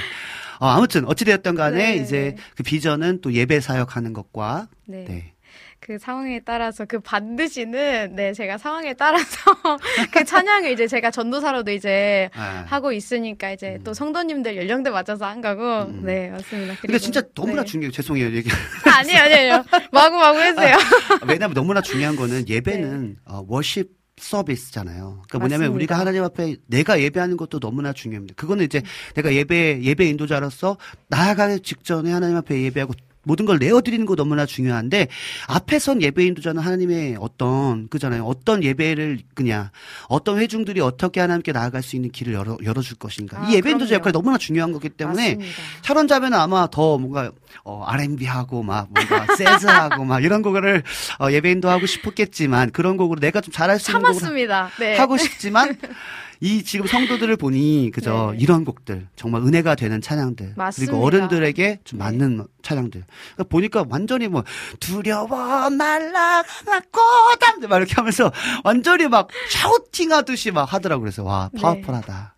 [0.60, 1.96] 어, 아무튼, 어찌되었던 간에, 네.
[1.96, 5.06] 이제 그 비전은 또 예배 사역하는 것과, 네.
[5.08, 5.34] 네.
[5.82, 9.26] 그 상황에 따라서 그 반드시는 네 제가 상황에 따라서
[10.14, 12.66] 그 찬양을 이제 제가 전도사로도 이제 아.
[12.68, 16.04] 하고 있으니까 이제 또 성도님들 연령대 맞춰서 한 거고 음.
[16.06, 16.76] 네 맞습니다.
[16.82, 17.66] 그리고- 진짜 너무나 네.
[17.66, 17.92] 중요해요.
[17.92, 18.36] 죄송해요.
[18.36, 18.50] 얘기.
[18.86, 20.76] 아니에요 아니에요 마구 마구 해주세요.
[21.28, 23.90] 왜냐면 너무나 중요한 거는 예배는 어, 워십
[24.20, 25.24] 서비스잖아요.
[25.28, 25.76] 그러니까 뭐냐면 맞습니다.
[25.76, 28.36] 우리가 하나님 앞에 내가 예배하는 것도 너무나 중요합니다.
[28.36, 28.82] 그거는 이제
[29.16, 32.94] 내가 예배 예배 인도자로서 나아가기 직전에 하나님 앞에 예배하고
[33.24, 35.08] 모든 걸 내어드리는 거 너무나 중요한데
[35.48, 38.26] 앞에선 예배 인도자는 하나님의 어떤 그잖아요.
[38.26, 39.70] 어떤 예배를 그냥
[40.08, 43.42] 어떤 회중들이 어떻게 하나님께 나아갈 수 있는 길을 열어 열어줄 것인가.
[43.42, 44.00] 아, 이 예배 인도자 그럼요.
[44.00, 45.38] 역할이 너무나 중요한 거기 때문에
[46.08, 47.32] 자매는 아마 더 뭔가
[47.64, 50.84] 어, R&B 하고 막 뭔가 재즈 하고 막 이런 곡을
[51.20, 54.70] 어, 예배인도 하고 싶었겠지만 그런 곡으로 내가 좀 잘할 수 있는 곡을 참았습니다.
[54.80, 54.98] 네.
[54.98, 55.78] 하고 싶지만
[56.42, 58.38] 이 지금 성도들을 보니 그저 네.
[58.42, 60.92] 이런 곡들 정말 은혜가 되는 찬양들 맞습니다.
[60.92, 62.06] 그리고 어른들에게 좀 네.
[62.06, 63.04] 맞는 찬양들
[63.36, 64.44] 그러니까 보니까 완전히 뭐
[64.80, 66.44] 두려워 말라
[66.92, 68.32] 꼬담 막 이렇게 하면서
[68.64, 71.62] 완전히 막 샤우팅하듯이 막 하더라고 그래서 와 네.
[71.62, 72.36] 파워풀하다.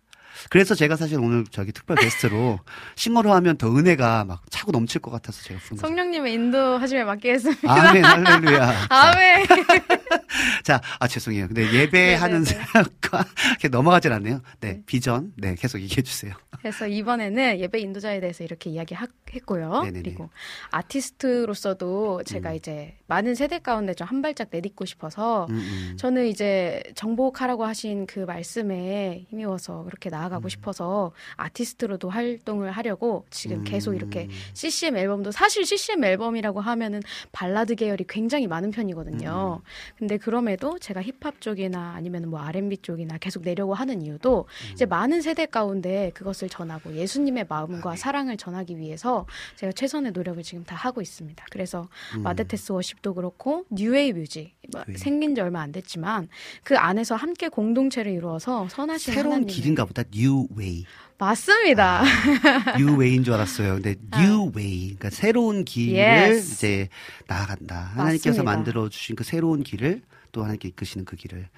[0.50, 2.58] 그래서 제가 사실 오늘 저기 특별 게스트로
[2.96, 5.86] 싱어로 하면 더 은혜가 막 차고 넘칠 것 같아서 제가 부른 거죠.
[5.86, 7.72] 성령님의 인도하심에 맡기겠습니다.
[7.72, 8.86] 아멘 할렐루야.
[8.90, 9.46] 아멘.
[10.64, 11.48] 자, 아 죄송해요.
[11.48, 12.64] 근데 예배하는 네네네.
[12.66, 14.40] 사역과 이렇게 넘어가질 않네요.
[14.60, 14.82] 네, 네.
[14.86, 15.32] 비전.
[15.36, 16.34] 네, 계속 얘기해 주세요.
[16.58, 19.82] 그래서 이번에는 예배 인도자에 대해서 이렇게 이야기했고요.
[19.82, 20.02] 네네네.
[20.02, 20.30] 그리고
[20.70, 22.54] 아티스트로서도 제가 음.
[22.54, 25.96] 이제 많은 세대 가운데 좀 한 발짝 내딛고 싶어서 음, 음.
[25.96, 33.94] 저는 이제 정복하라고 하신 그 말씀에 힘입어서 그렇게 나아가고 싶어서 아티스트로도 활동을 하려고 지금 계속
[33.94, 34.30] 이렇게 음.
[34.52, 37.00] CCM 앨범도 사실 CCM 앨범이라고 하면은
[37.32, 39.62] 발라드 계열이 굉장히 많은 편이거든요.
[39.96, 45.20] 근데 그럼에도 제가 힙합 쪽이나 아니면 뭐 R&B 쪽이나 계속 내려고 하는 이유도 이제 많은
[45.20, 51.02] 세대 가운데 그것을 전하고 예수님의 마음과 사랑을 전하기 위해서 제가 최선의 노력을 지금 다 하고
[51.02, 51.44] 있습니다.
[51.50, 51.88] 그래서
[52.22, 54.96] 마데테스 worship도 그렇고 New Way Music 뭐 네.
[54.96, 56.28] 생긴 지 얼마 안 됐지만
[56.62, 60.02] 그 안에서 함께 공동체를 이루어서 선하신 새로운 하나님 길인가 보다.
[60.12, 60.84] Way.
[61.26, 62.02] 맞습니다.
[62.76, 63.74] New Way인 줄 알았어요.
[63.74, 64.96] 근데 New Way.
[64.96, 66.54] 그러니까 새로운 길을 Yes.
[66.54, 66.88] 이제
[67.28, 67.92] 나아간다.
[67.94, 68.42] 하나님께서 맞습니다.
[68.42, 70.02] 만들어 주신 그 새로운 길을
[70.32, 71.48] 또 하나님께 이끄시는 그 길을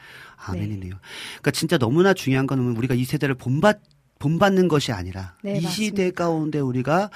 [0.47, 0.95] 아멘이네요.
[1.01, 3.81] 그러니까 진짜 너무나 중요한 건 우리가 이 세대를 본받
[4.25, 6.25] 본받는 것이 아니라 네, 이 시대 맞습니다.
[6.25, 7.11] 가운데 우리가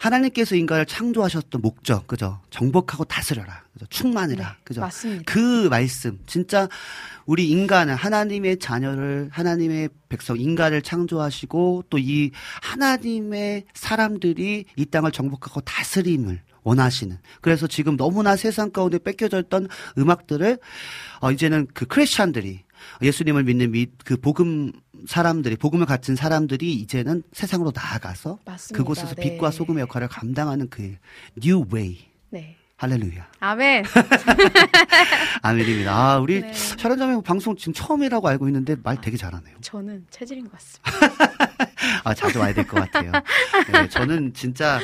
[0.00, 2.40] 하나님께서 인간을 창조하셨던 목적, 그죠?
[2.50, 3.86] 정복하고 다스려라, 그죠?
[3.90, 4.80] 충만해라, 네, 그죠?
[4.80, 5.22] 맞습니다.
[5.24, 6.68] 그 말씀, 진짜
[7.26, 12.30] 우리 인간을 하나님의 자녀를 하나님의 백성 인간을 창조하시고 또 이
[12.62, 20.58] 하나님의 사람들이 이 땅을 정복하고 다스림을 원하시는 그래서 지금 너무나 세상 가운데 뺏겨져 있던 음악들을
[21.20, 22.60] 어 이제는 그 크리스찬들이
[23.02, 24.72] 예수님을 믿는 미, 그 복음
[25.06, 28.76] 사람들이 복음을 갖춘 사람들이 이제는 세상으로 나아가서 맞습니다.
[28.78, 29.22] 그곳에서 네.
[29.22, 30.96] 빛과 소금의 역할을 감당하는 그
[31.36, 31.98] New Way
[32.30, 32.56] 네.
[32.76, 33.26] 할렐루야.
[33.40, 33.84] 아멘.
[35.42, 35.92] 아멘입니다.
[35.94, 36.52] 아, 우리 네.
[36.52, 39.56] 샤론자매 방송 지금 처음이라고 알고 있는데 말 되게 잘하네요.
[39.60, 40.92] 저는 체질인 것 같습니다.
[42.04, 43.12] 아, 자주 와야 될 것 같아요.
[43.72, 44.78] 네, 저는 진짜,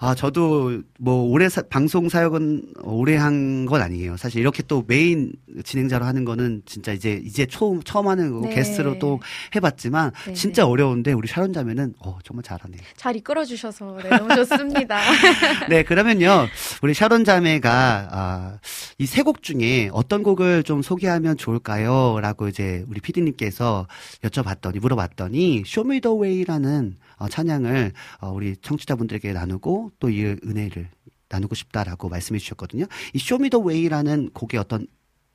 [0.00, 4.16] 아, 저도 뭐 올해 사- 방송 사역은 오래 한 건 아니에요.
[4.16, 5.32] 사실 이렇게 또 메인
[5.64, 8.54] 진행자로 하는 거는 진짜 이제 이제 처음 처음 하는 거고 네.
[8.54, 9.20] 게스트로 또
[9.56, 10.68] 해봤지만 네, 진짜 네.
[10.70, 12.76] 어려운데 우리 샤론 자매는 어 정말 잘하네.
[12.96, 15.00] 잘 이끌어 주셔서 네, 너무 좋습니다.
[15.68, 16.46] 네, 그러면요.
[16.82, 18.58] 우리 샤론 자매가 아,
[18.98, 22.20] 이 세 곡 중에 어떤 곡을 좀 소개하면 좋을까요?
[22.20, 23.86] 라고 이제 우리 피디님께서
[24.22, 30.88] 여쭤봤더니 물어봤더니 Show Me The Way라는 어, 찬양을 어, 우리 청취자분들에게 나누고 또 이 은혜를
[31.30, 32.86] 나누고 싶다라고 말씀해 주셨거든요.
[33.12, 34.86] 이 Show Me The Way라는 곡의 어떤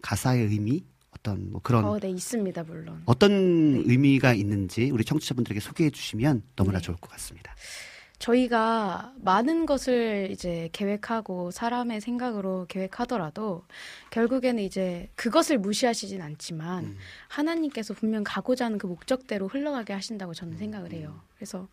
[0.02, 3.02] 가사의 의미 어떤 뭐 그런 어, 네, 있습니다, 물론.
[3.06, 3.32] 어떤
[3.86, 6.84] 의미가 있는지 우리 청취자분들에게 소개해 주시면 너무나 네.
[6.86, 7.54] 좋을 것 같습니다.
[8.24, 13.66] 저희가 많은 것을 이제 계획하고 사람의 생각으로 계획하더라도
[14.12, 16.98] 결국에는 이제 그것을 무시하시진 않지만 음.
[17.28, 21.20] 하나님께서 분명 가고자 하는 그 목적대로 흘러가게 하신다고 저는 생각을 해요.
[21.36, 21.68] 그래서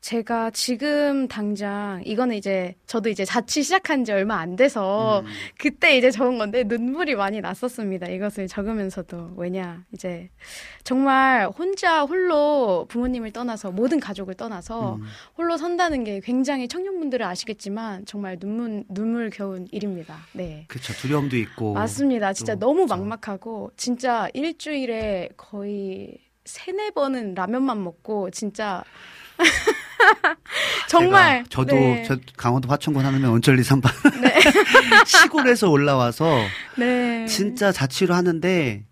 [0.00, 5.26] 제가 지금 당장 이거는 이제 저도 이제 자취 시작한 지 얼마 안 돼서 음.
[5.58, 8.06] 그때 이제 적은 건데 눈물이 많이 났었습니다.
[8.06, 10.30] 이것을 적으면서도 왜냐 이제
[10.84, 15.02] 정말 혼자 홀로 부모님을 떠나서 모든 가족을 떠나서 음.
[15.36, 20.16] 홀로 산다는 게 굉장히 청년분들은 아시겠지만 정말 눈물 눈물 겨운 일입니다.
[20.32, 20.64] 네.
[20.68, 20.92] 그렇죠.
[20.94, 22.32] 두려움도 있고 맞습니다.
[22.32, 22.86] 진짜 또 너무.
[22.86, 28.82] 막막하고 진짜 일주일에 거의 세네 번은 라면만 먹고 진짜
[30.88, 32.04] 정말 제가 저도 네.
[32.06, 34.34] 저 강원도 화천군 하면 온천리 산반 네.
[35.06, 36.38] 시골에서 올라와서
[36.76, 37.26] 네.
[37.26, 38.84] 진짜 자취를 하는데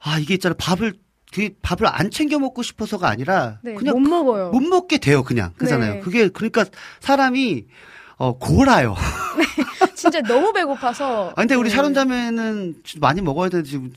[0.00, 0.94] 아 이게 있잖아 밥을
[1.32, 4.50] 그 밥을 안 챙겨 먹고 싶어서가 아니라 네, 그냥 못 먹어요.
[4.50, 5.94] 못 먹게 돼요 그냥 그잖아요.
[5.94, 6.00] 네.
[6.00, 6.64] 그게 그러니까
[7.00, 7.66] 사람이
[8.16, 8.96] 어 골아요.
[9.94, 11.30] 진짜 너무 배고파서.
[11.36, 11.76] 아 근데 우리 네.
[11.76, 13.92] 샤론 자매는 많이 먹어야 되는데 지금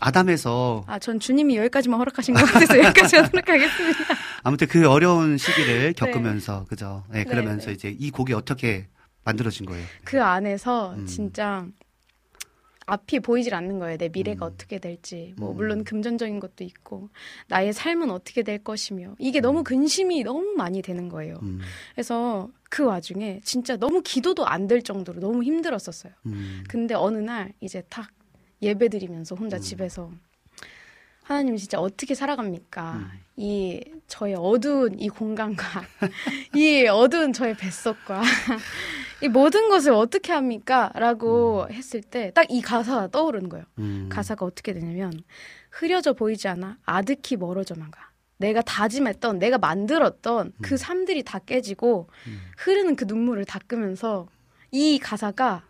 [0.00, 3.98] 아담해서 아, 전 주님이 여기까지만 허락하신 것 같아서 여기까지 하도록 하겠습니다.
[4.42, 7.04] 아무튼 그 어려운 시기를 겪으면서 그죠.
[7.10, 7.72] 네, 네, 그러면서 네.
[7.72, 8.88] 이제 이 곡이 어떻게
[9.24, 9.84] 만들어진 거예요.
[10.04, 11.06] 그 안에서 음.
[11.06, 11.66] 진짜
[12.86, 13.96] 앞이 보이질 않는 거예요.
[13.96, 14.50] 내 미래가 음.
[14.52, 15.34] 어떻게 될지.
[15.36, 15.56] 뭐 음.
[15.56, 17.10] 물론 금전적인 것도 있고
[17.46, 21.38] 나의 삶은 어떻게 될 것이며 이게 너무 근심이 너무 많이 되는 거예요.
[21.42, 21.60] 음,
[21.94, 26.12] 그래서 그 와중에 진짜 너무 기도도 안 될 정도로 너무 힘들었었어요.
[26.26, 28.08] 음, 근데 어느 날 이제 탁
[28.62, 29.60] 예배 드리면서 혼자 음.
[29.60, 30.10] 집에서
[31.24, 32.92] 하나님 진짜 어떻게 살아갑니까?
[32.94, 33.08] 음.
[33.36, 35.64] 이 저의 어두운 이 공간과
[36.54, 38.22] 이 어두운 저의 뱃속과
[39.22, 40.90] 이 모든 것을 어떻게 합니까?
[40.94, 43.64] 라고 했을 때 딱 이 가사가 떠오르는 거예요.
[43.78, 44.08] 음.
[44.10, 45.12] 가사가 어떻게 되냐면
[45.70, 48.10] 흐려져 보이지 않아 아득히 멀어져만 가.
[48.38, 52.40] 내가 다짐했던 내가 만들었던 그 삶들이 다 깨지고 음.
[52.58, 54.26] 흐르는 그 눈물을 닦으면서
[54.72, 55.64] 이 가사가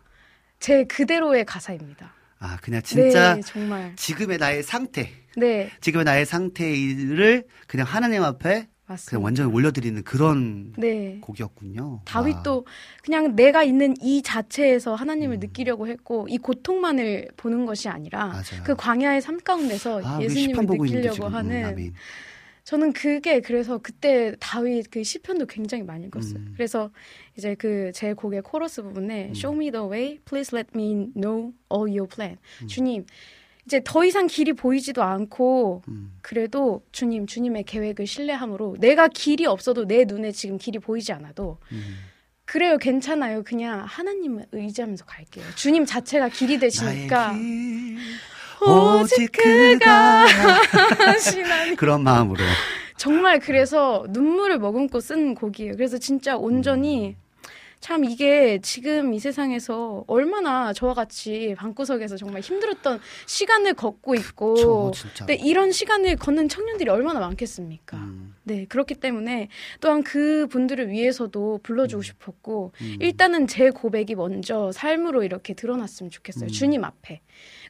[0.59, 2.13] 제 그대로의 가사입니다.
[2.43, 3.93] 아 그냥 진짜 네, 정말.
[3.95, 9.09] 지금의 나의 상태, 네, 지금의 나의 상태를 그냥 하나님 앞에 맞습니다.
[9.09, 11.19] 그냥 완전히 올려드리는 그런 네.
[11.21, 12.01] 곡이었군요.
[12.03, 12.65] 다윗도
[13.01, 15.39] 그냥 내가 있는 이 자체에서 하나님을 음.
[15.39, 18.63] 느끼려고 했고 이 고통만을 보는 것이 아니라 맞아요.
[18.65, 21.27] 그 광야의 삶 가운데서 아, 예수님을 느끼려고.
[21.27, 21.93] 음, 하는 아멘.
[22.63, 26.37] 저는 그게 그래서 그때 다윗 그 시편도 굉장히 많이 읽었어요.
[26.39, 26.53] 음.
[26.55, 26.91] 그래서
[27.37, 29.31] 이제 그 제 곡의 코러스 부분에 음.
[29.35, 32.37] Show me the way, please let me know all your plan.
[32.61, 32.67] 음.
[32.67, 33.05] 주님,
[33.65, 39.85] 이제 더 이상 길이 보이지도 않고 음, 그래도 주님, 주님의 계획을 신뢰함으로 내가 길이 없어도
[39.85, 41.95] 내 눈에 지금 길이 보이지 않아도 음.
[42.45, 43.43] 그래요, 괜찮아요.
[43.43, 45.45] 그냥 하나님을 의지하면서 갈게요.
[45.55, 47.31] 주님 자체가 길이 되시니까
[48.61, 51.75] 오직 그가 하시나니.
[51.77, 52.43] 그런 마음으로.
[52.97, 55.73] 정말 그래서 눈물을 머금고 쓴 곡이에요.
[55.73, 57.15] 그래서 진짜 온전히
[57.83, 64.91] 참 이게 지금 이 세상에서 얼마나 저와 같이 방구석에서 정말 힘들었던 시간을 걷고 있고 저
[64.95, 65.25] 진짜.
[65.25, 67.97] 네, 이런 시간을 걷는 청년들이 얼마나 많겠습니까?
[67.97, 69.49] 음, 네, 그렇기 때문에
[69.81, 72.97] 또한 그 분들을 위해서도 불러주고 싶었고, 음.
[73.01, 76.45] 일단은 제 고백이 먼저 삶으로 이렇게 드러났으면 좋겠어요.
[76.45, 76.47] 음.
[76.47, 77.19] 주님 앞에.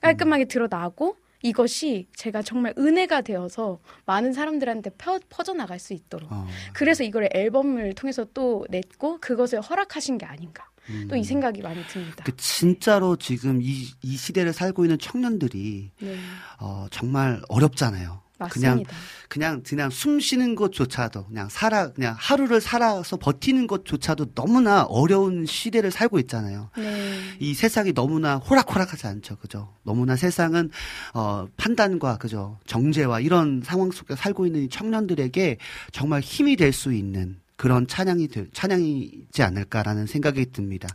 [0.02, 6.32] 깔끔하게 드러나고, 이것이 제가 정말 은혜가 되어서 많은 사람들한테 펴, 퍼져 나갈 수 있도록.
[6.32, 10.68] 어, 그래서 이걸 앨범을 통해서 또 냈고, 그것을 허락하신 게 아닌가.
[10.90, 11.08] 음.
[11.10, 12.24] 또이 생각이 많이 듭니다.
[12.26, 16.16] 그 진짜로 지금 이, 이 시대를 살고 있는 청년들이 네,
[16.60, 18.23] 어, 정말 어렵잖아요.
[18.50, 18.96] 그냥 맞습니다.
[19.30, 25.92] 그냥 그냥 숨 쉬는 것조차도 그냥 살아 그냥 하루를 살아서 버티는 것조차도 너무나 어려운 시대를
[25.92, 26.70] 살고 있잖아요.
[26.78, 27.20] 네.
[27.40, 29.74] 이 세상이 너무나 호락호락하지 않죠, 그죠?
[29.84, 30.70] 너무나 세상은
[31.14, 35.58] 어 판단과 그죠 정제와 이런 상황 속에 살고 있는 이 청년들에게
[35.92, 40.90] 정말 힘이 될 수 있는 그런 찬양이 될, 찬양이지 않을까라는 생각이 듭니다.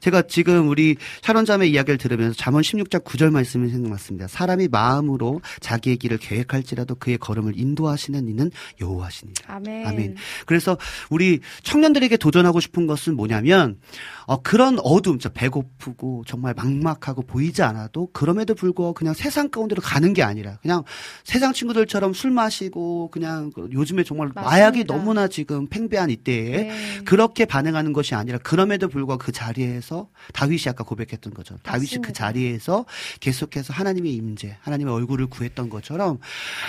[0.00, 4.28] 제가 지금 우리 샤론자매 이야기를 들으면서 잠언 16장 9절 말씀이 생각났습니다.
[4.28, 8.50] 사람이 마음으로 자기의 길을 계획할지라도 그의 걸음을 인도하시는 이는
[8.82, 9.54] 여호와시니라.
[9.54, 9.86] 아멘.
[9.86, 10.16] 아멘.
[10.44, 10.76] 그래서
[11.08, 13.78] 우리 청년들에게 도전하고 싶은 것은 뭐냐면
[14.26, 20.12] 어, 그런 어둠, 저 배고프고 정말 막막하고 보이지 않아도 그럼에도 불구하고 그냥 세상 가운데로 가는
[20.12, 20.84] 게 아니라 그냥
[21.24, 24.50] 세상 친구들처럼 술 마시고 그냥 그 요즘에 정말 맞습니다.
[24.50, 27.00] 마약이 너무나 지금 팽배한 이때에 네.
[27.04, 32.12] 그렇게 반응하는 것이 아니라 그럼에도 불구하고 그 자리에서 다윗이 아까 고백했던 것처럼 다윗이 그 맞습니다.
[32.12, 32.84] 자리에서
[33.20, 36.18] 계속해서 하나님의 임재, 하나님의 얼굴을 구했던 것처럼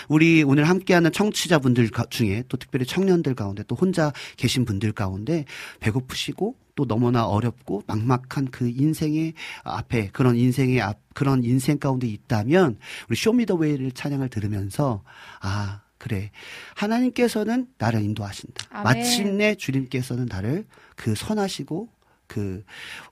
[0.08, 5.46] 우리 오늘 함께하는 청취자분들 가- 중에 또 특별히 청년들 가운데 또 혼자 계신 분들 가운데
[5.80, 9.34] 배고프시고 또 너무나 어렵고 막막한 그 인생의
[9.64, 12.78] 앞에 그런 인생의 앞 그런 인생 가운데 있다면
[13.10, 15.04] 우리 쇼미더웨이를 찬양을 들으면서
[15.42, 16.32] 아 그래
[16.76, 18.66] 하나님께서는 나를 인도하신다.
[18.72, 18.84] 아멘.
[18.84, 21.90] 마침내 주님께서는 나를 그 선하시고
[22.26, 22.64] 그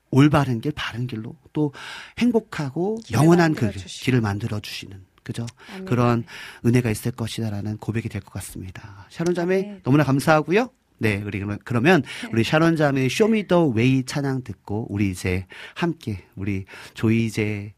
[0.10, 1.72] 올바른 길, 바른 길로 또
[2.18, 4.06] 행복하고 영원한 그 주시고.
[4.06, 5.46] 길을 만들어 주시는 그죠?
[5.72, 5.86] 아멘.
[5.86, 6.24] 그런
[6.66, 9.06] 은혜가 있을 것이다라는 고백이 될 것 같습니다.
[9.12, 9.82] 샤론 자매 아멘.
[9.84, 10.70] 너무나 감사하고요.
[10.98, 15.46] 네, 우리 그러면- 그러면 우리 샤론 자매 Show Me The Way 찬양 듣고 우리 이제
[15.76, 17.74] 함께 우리 조희재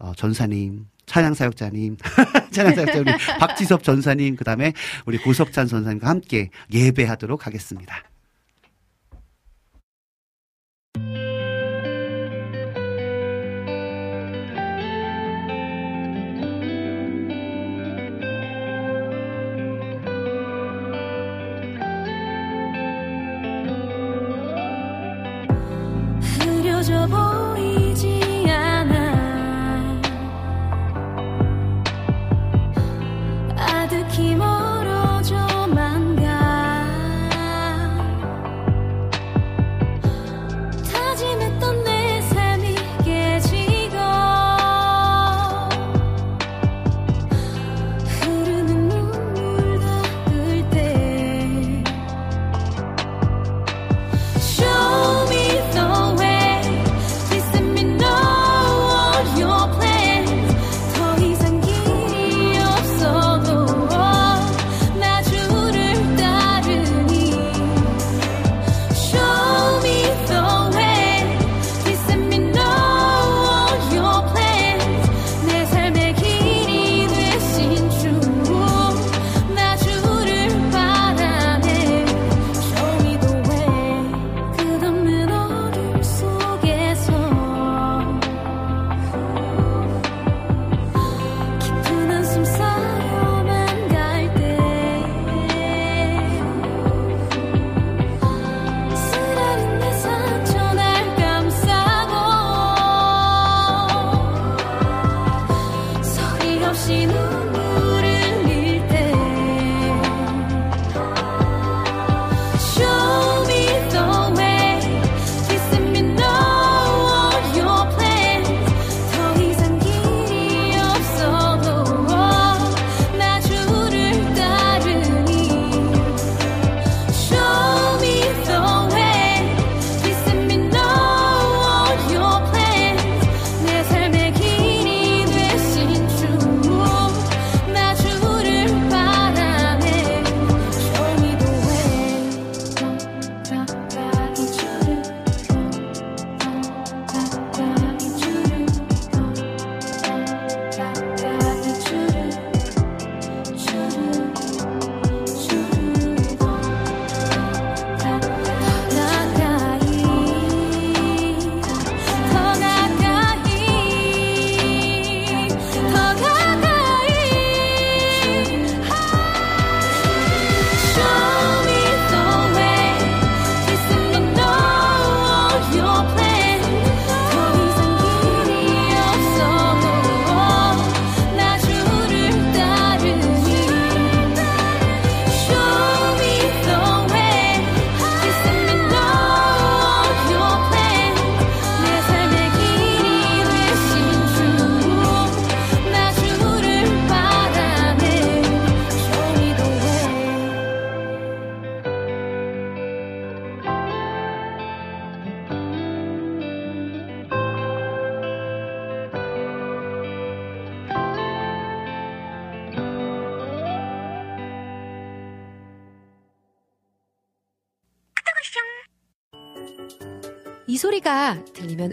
[0.00, 1.96] 어, 전도사님 찬양 사역자님,
[2.52, 4.72] 찬양 사역자 우리 박지섭 전도사님, 그 다음에
[5.06, 8.04] 우리 고석찬 전도사님과 함께 예배하도록 하겠습니다.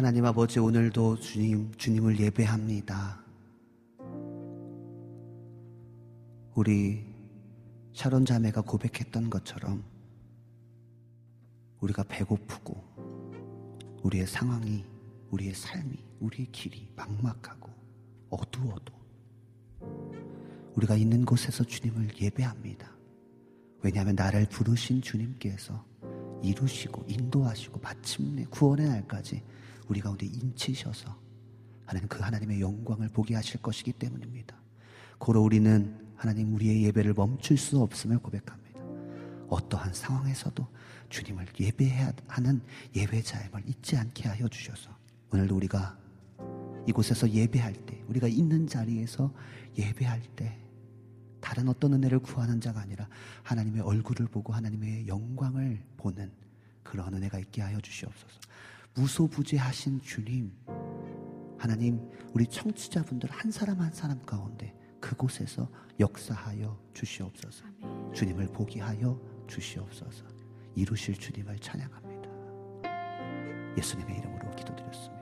[0.00, 3.20] 나님 아버지 오늘도 주님 주님을 예배합니다.
[6.54, 7.04] 우리
[7.92, 9.82] 샤론 자매가 고백했던 것처럼
[11.80, 12.80] 우리가 배고프고
[14.04, 14.84] 우리의 상황이
[15.32, 17.68] 우리의 삶이 우리의 길이 막막하고
[18.30, 18.94] 어두워도
[20.76, 22.88] 우리가 있는 곳에서 주님을 예배합니다.
[23.82, 25.84] 왜냐하면 나를 부르신 주님께서
[26.44, 29.42] 이루시고 인도하시고 마침내 구원의 날까지
[29.88, 31.16] 우리 가운데 인치셔서
[31.86, 34.56] 하나님 그 하나님의 영광을 보게 하실 것이기 때문입니다.
[35.18, 38.80] 고로 우리는 하나님 우리의 예배를 멈출 수 없음을 고백합니다.
[39.48, 40.66] 어떠한 상황에서도
[41.08, 42.60] 주님을 예배해야 하는
[42.94, 44.90] 예배자임을 잊지 않게 하여 주셔서
[45.32, 45.98] 오늘도 우리가
[46.86, 49.32] 이곳에서 예배할 때 우리가 있는 자리에서
[49.78, 50.58] 예배할 때
[51.40, 53.08] 다른 어떤 은혜를 구하는 자가 아니라
[53.42, 56.30] 하나님의 얼굴을 보고 하나님의 영광을 보는
[56.82, 58.40] 그런 은혜가 있게 하여 주시옵소서.
[58.98, 60.52] 무소부재하신 주님,
[61.56, 62.00] 하나님,
[62.34, 65.70] 우리 청취자분들 한 사람 한 사람 가운데 그곳에서
[66.00, 67.64] 역사하여 주시옵소서.
[68.12, 70.24] 주님을 보게 하여 주시옵소서.
[70.74, 72.28] 이루실 주님을 찬양합니다.
[73.78, 75.17] 예수님의 이름으로 기도드렸습니다.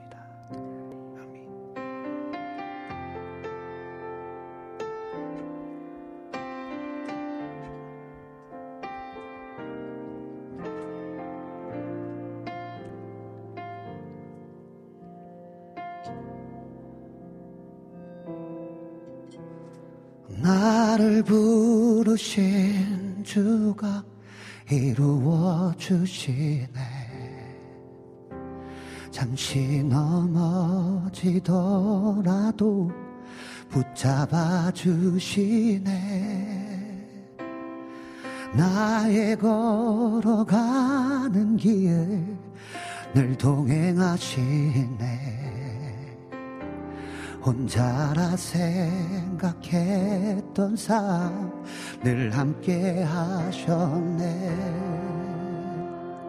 [24.69, 26.67] 이루어 주시네.
[29.11, 30.51] 잠시 넘어지더라도
[33.69, 35.87] 붙잡아 주시네.
[38.53, 40.37] 나의 걸어가는
[41.57, 42.47] 길
[43.13, 44.97] 늘 동행하시네
[47.47, 48.35] 혼자라
[49.55, 54.49] 생각했던 삶늘 함께 하셨네.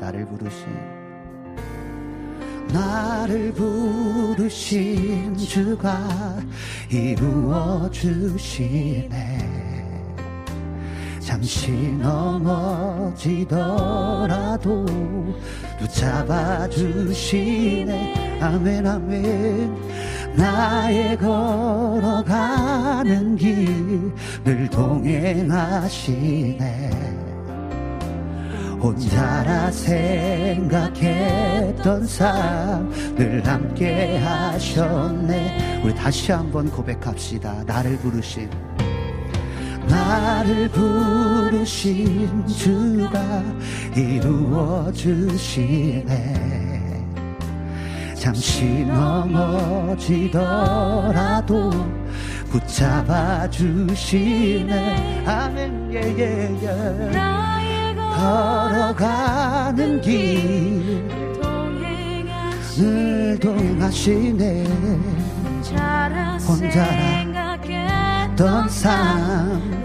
[0.01, 0.65] 나를 부르신
[2.73, 6.39] 나를 부르신 주가
[6.89, 9.39] 이루어 주시네.
[11.19, 13.27] 잠시 넘어지더라도
[15.81, 18.39] 붙잡아 주시네.
[18.41, 19.77] 아멘 아멘
[20.39, 22.25] 나의 걸어가는
[23.37, 26.59] 길늘 동행하시네.
[28.81, 30.97] 혼자라 생각했던
[32.07, 35.83] 삶늘 함께 하셨네.
[35.85, 37.65] 우리 다시 한번 고백합시다.
[37.67, 38.49] 나를 부르신
[39.89, 43.43] 나를 부르신 주가
[43.97, 46.68] 이루어 주시네
[48.19, 50.37] 잠시 넘어지더라도
[52.51, 55.25] 붙잡아 주시네.
[55.27, 55.95] 아멘.
[55.95, 56.19] 예예예.
[56.19, 56.69] 예, 예.
[58.17, 61.09] 걸어가는 길늘
[63.41, 64.65] 동행하시네.
[66.47, 67.19] 혼자라
[68.39, 69.79] 했던 삶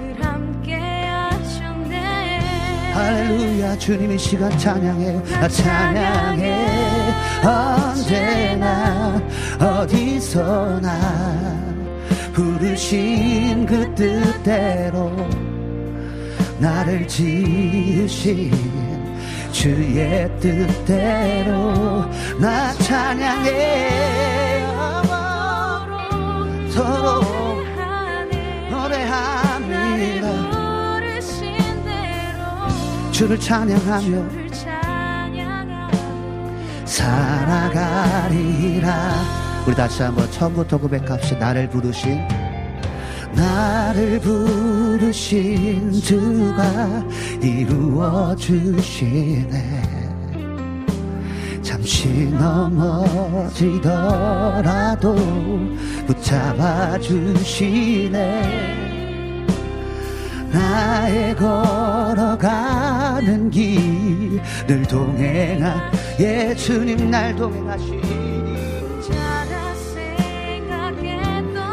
[2.93, 3.75] 할렐루야.
[3.79, 5.19] 주님의 시간 찬양해.
[5.39, 6.92] 나 찬양해
[7.43, 9.21] 언제나
[9.59, 10.89] 어디서나
[12.33, 15.11] 부르신 그 뜻대로
[16.59, 18.51] 나를 지으신
[19.51, 22.05] 주의 뜻대로
[22.39, 24.63] 나 찬양해.
[26.69, 27.21] 서로
[28.71, 30.27] 노래합니다.
[33.11, 34.42] 주를 찬양하며
[36.93, 38.83] 살아가리라.
[39.65, 41.39] 우리 다시 한번 처음부터 고백합시다.
[41.39, 42.19] 나를 부르신
[43.33, 47.03] 나를 부르신 주가
[47.41, 49.81] 이루어 주시네.
[51.63, 53.55] 잠시 넘어지더라도
[56.05, 58.82] 붙잡아 주시네
[60.53, 62.39] 나의 걸어가는
[63.49, 68.03] 길을 동행한 예수님 날 동행하시니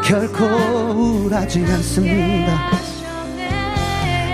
[0.03, 2.71] 결코 우울하지 않습니다.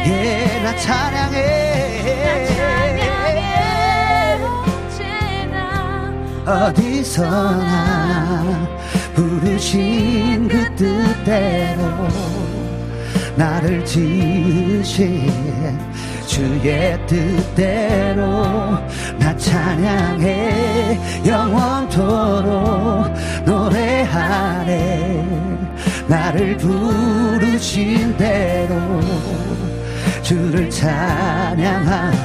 [0.08, 1.68] 예 나 찬양해.
[7.28, 8.68] 어디서나
[9.14, 11.82] 부르신 그 뜻대로
[13.38, 15.32] 나를 지으신
[16.26, 18.80] 주의 뜻대로
[19.20, 23.14] 나 찬양해 영원토록
[23.46, 25.24] 노래하네.
[26.08, 28.76] 나를 부르신 대로
[30.24, 32.18] 주를 찬양하며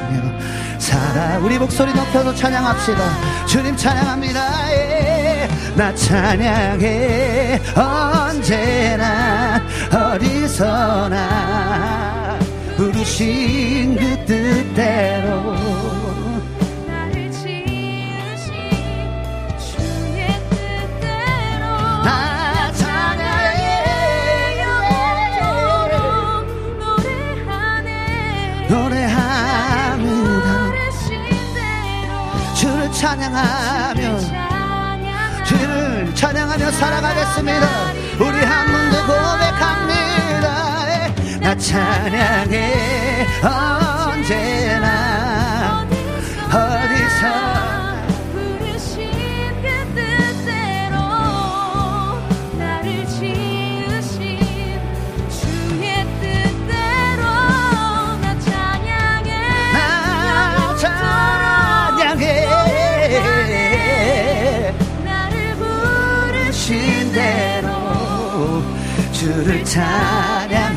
[0.79, 1.39] 살아.
[1.39, 3.47] 우리 목소리 높여서 찬양합시다.
[3.47, 4.73] 주님 찬양합니다.
[4.73, 4.92] 예.
[5.83, 7.61] 나 찬양해.
[7.75, 9.61] 언제나
[10.15, 11.19] 어디서나
[12.77, 15.57] 부르신 그 뜻대로
[22.05, 23.73] 나 찬양해.
[28.69, 30.47] 노래합니다.
[32.55, 34.42] 주를 찬양하며
[36.23, 37.67] 찬양하며 살아가겠습니다
[38.21, 40.47] 우리 한번더 고백합니다
[40.89, 41.37] 예.
[41.39, 43.27] 나 찬양해
[44.13, 44.87] 언제나
[46.47, 47.72] 어디서
[69.43, 70.77] 주를 찬양하며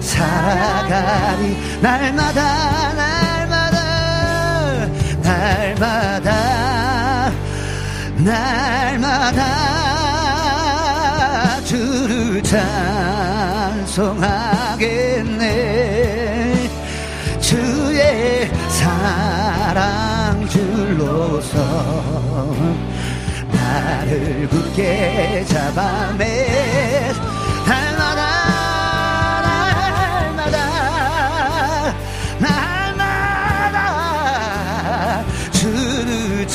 [0.00, 1.56] 살아가리.
[1.80, 4.88] 날마다 날마다
[5.22, 7.30] 날마다
[8.16, 9.44] 날마다
[11.64, 14.16] 주를 찬송하겠네.
[17.40, 21.56] 주의 사랑 줄로서
[23.52, 26.66] 나를 굳게 잡아내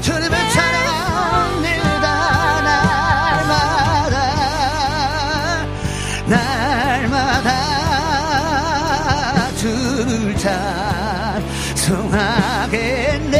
[0.00, 2.08] 주님을 찬양합니다.
[2.66, 4.18] 날마다
[6.26, 7.48] 날마다.
[9.56, 10.36] 주를
[11.78, 13.37] 찬송하겠네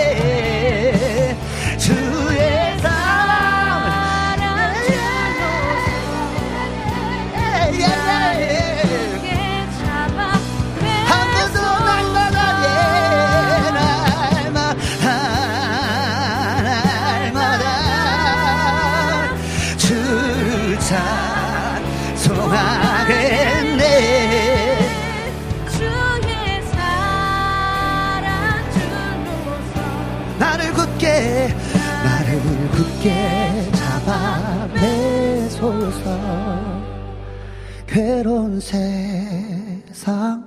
[38.19, 40.45] 괴로운 세상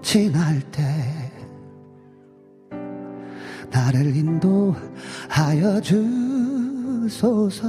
[0.00, 0.80] 지날 때
[3.68, 7.66] 나를 인도하여 주소서.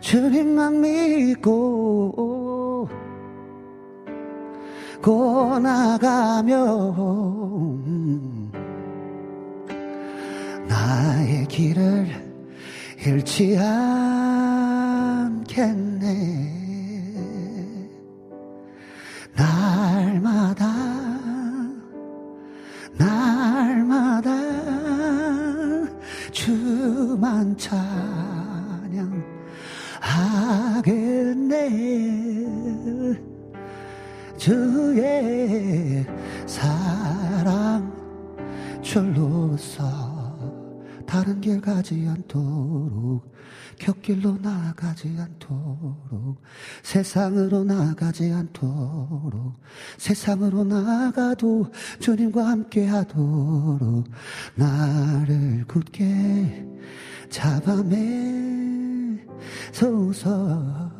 [0.00, 2.08] 주님만 믿고
[5.00, 6.56] 고 나가며
[10.66, 12.08] 나의 길을
[12.98, 14.69] 잃지 않
[15.50, 16.60] 않겠네.
[19.34, 20.66] 날마다
[22.96, 24.30] 날마다
[26.30, 27.80] 주만 찬양하겠네.
[34.36, 36.06] 주의
[36.46, 37.92] 사랑
[38.80, 40.09] 줄로서
[41.10, 43.34] 다른 길 가지 않도록
[43.80, 46.40] 곁길로 나가지 않도록
[46.84, 49.54] 세상으로 나가지 않도록
[49.98, 51.66] 세상으로 나가도
[51.98, 54.04] 주님과 함께 하도록
[54.54, 56.64] 나를 굳게
[57.28, 59.18] 잡아매
[59.72, 60.99] 소서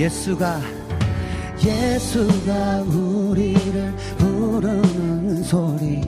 [0.00, 0.60] 예수가
[1.62, 6.00] 예수가 우리를 부르는 소리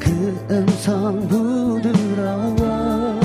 [0.00, 3.20] 그 음성 부드러워.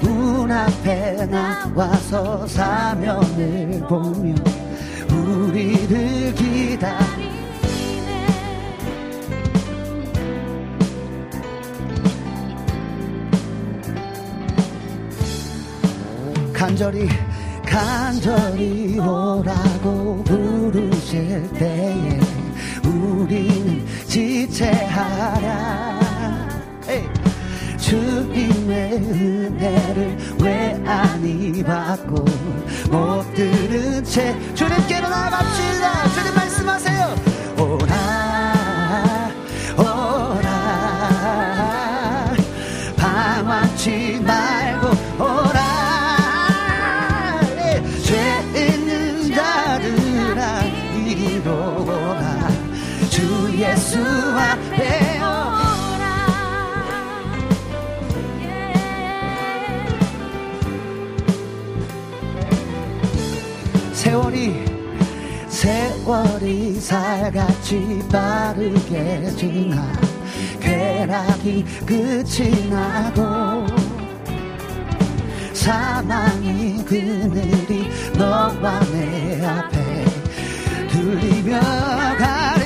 [0.00, 4.34] 문 앞에 나와서 사면을 보며
[5.08, 7.30] 우리를 기다리
[16.52, 17.08] 간절히
[17.76, 22.18] 간절히 오라고 부르실 때에
[22.82, 26.00] 우리는 지체하랴
[26.88, 27.06] 에이.
[27.76, 32.24] 주님의 은혜를 왜안 받고
[32.90, 37.25] 못 들은 채 주님께로 나갑시다 주님 말씀하세요
[64.06, 64.54] 세월이
[65.48, 69.92] 세월이 살같이 빠르게 지나
[70.60, 73.66] 쾌락이 끝이 나고
[75.52, 80.04] 사망이 그늘이 너와 내 앞에
[80.92, 81.58] 들리며
[82.16, 82.65] 가리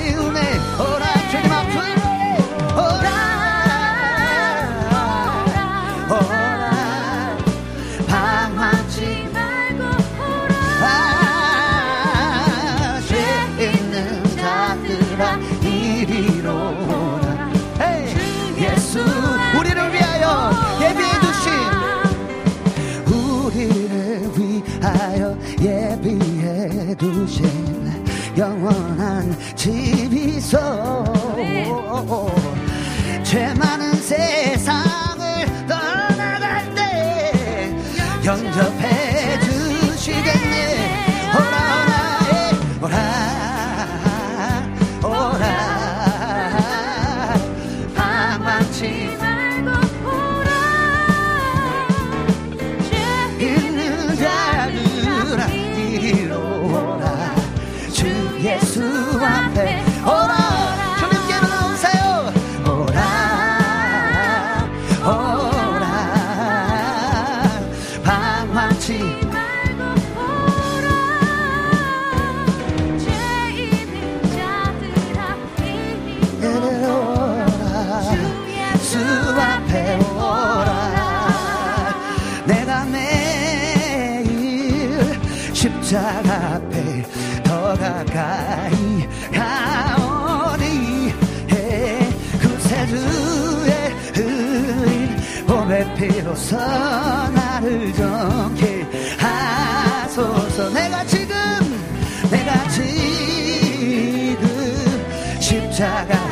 [27.01, 27.49] 두신
[28.37, 31.03] 영원한 집이 있어
[33.23, 37.75] 죄 많은 세상을 떠나갈 때
[38.23, 38.80] 영접
[85.91, 87.03] 십자가 앞에
[87.43, 91.13] 더 가까이 가오니
[92.39, 96.55] 그새 주의 흘린 봄의 피로서
[97.31, 98.87] 나를 정케
[99.19, 100.69] 하소서.
[100.69, 101.35] 내가 지금
[102.31, 104.47] 내가 지금
[105.41, 106.30] 십자가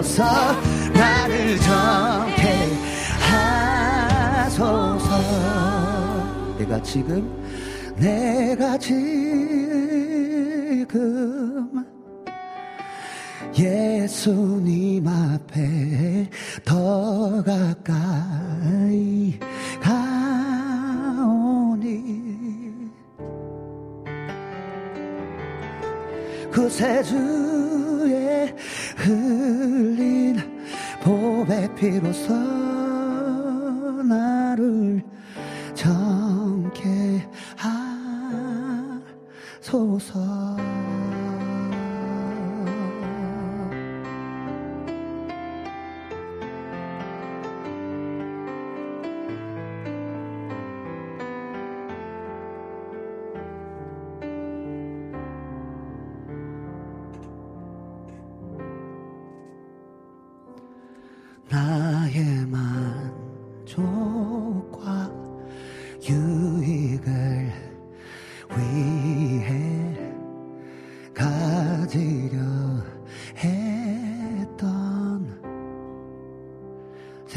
[0.00, 0.24] 피로서
[0.94, 2.68] 나를 정케
[4.48, 5.10] 하소서.
[6.58, 7.30] 내가 지금
[7.96, 8.98] 내가 지금
[13.58, 14.79] 예수님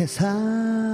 [0.05, 0.92] 세상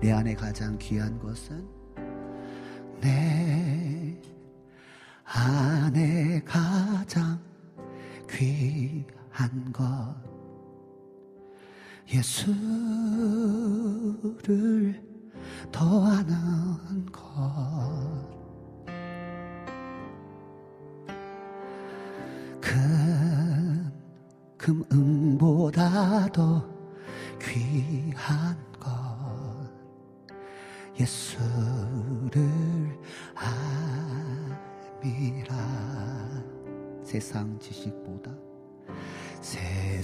[0.00, 1.79] 내 안에 가장 귀한 것은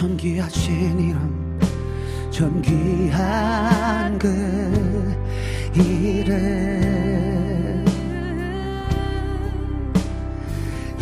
[0.00, 1.60] 존귀하신 이름
[2.30, 4.28] 존귀한 그
[5.74, 6.34] 이름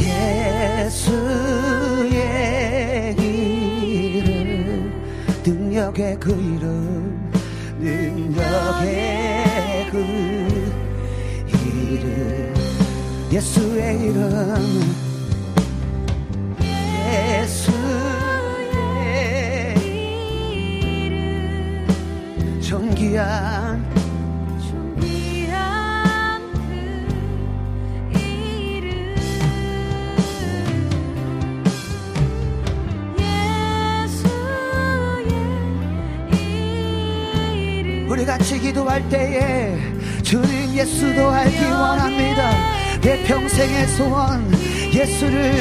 [0.01, 1.15] 예수의
[4.17, 4.93] 이름
[5.47, 7.31] 능력의 그 이름
[7.79, 8.83] 능력의
[9.93, 9.99] 그
[11.53, 12.53] 이름
[13.31, 14.98] 예수의 이름
[23.09, 23.83] 존귀한
[24.71, 29.17] 존귀한 그 이름.
[33.19, 34.13] 예수의
[37.81, 38.11] 이름.
[38.11, 39.75] 우리 같이 기도할 때에
[40.23, 42.51] 주님 예수도 알기 원합니다.
[43.01, 44.53] 내 평생의 소원
[44.93, 45.55] 예수를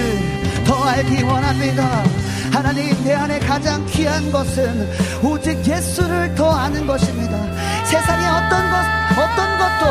[0.66, 2.04] 더 알기 원합니다.
[2.52, 4.90] 하나님 내 안에 가장 귀한 것은
[5.24, 7.37] 오직 예수를 더 아는 것입니다
[7.88, 8.78] 세상의 어떤 것
[9.14, 9.86] 어떤 것도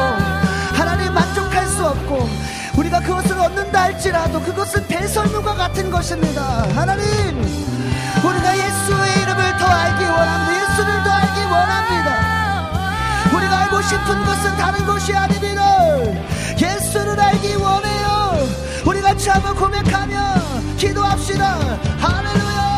[0.75, 2.29] 하나님 만족할 수 없고
[2.77, 10.73] 우리가 그것을 얻는다 할지라도 그것은 배설물과 같은 것입니다 하나님 우리가 예수의 이름을 더 알기 원합니다
[10.73, 12.37] 예수를 더 알기 원합니다
[13.35, 15.63] 우리가 알고 싶은 것은 다른 것이 아닙니다.
[16.61, 18.47] 예수를 알기 원해요.
[18.87, 20.35] 우리 같이 한번 고백하며
[20.79, 21.59] 기도합시다.
[21.99, 22.76] 할렐루야.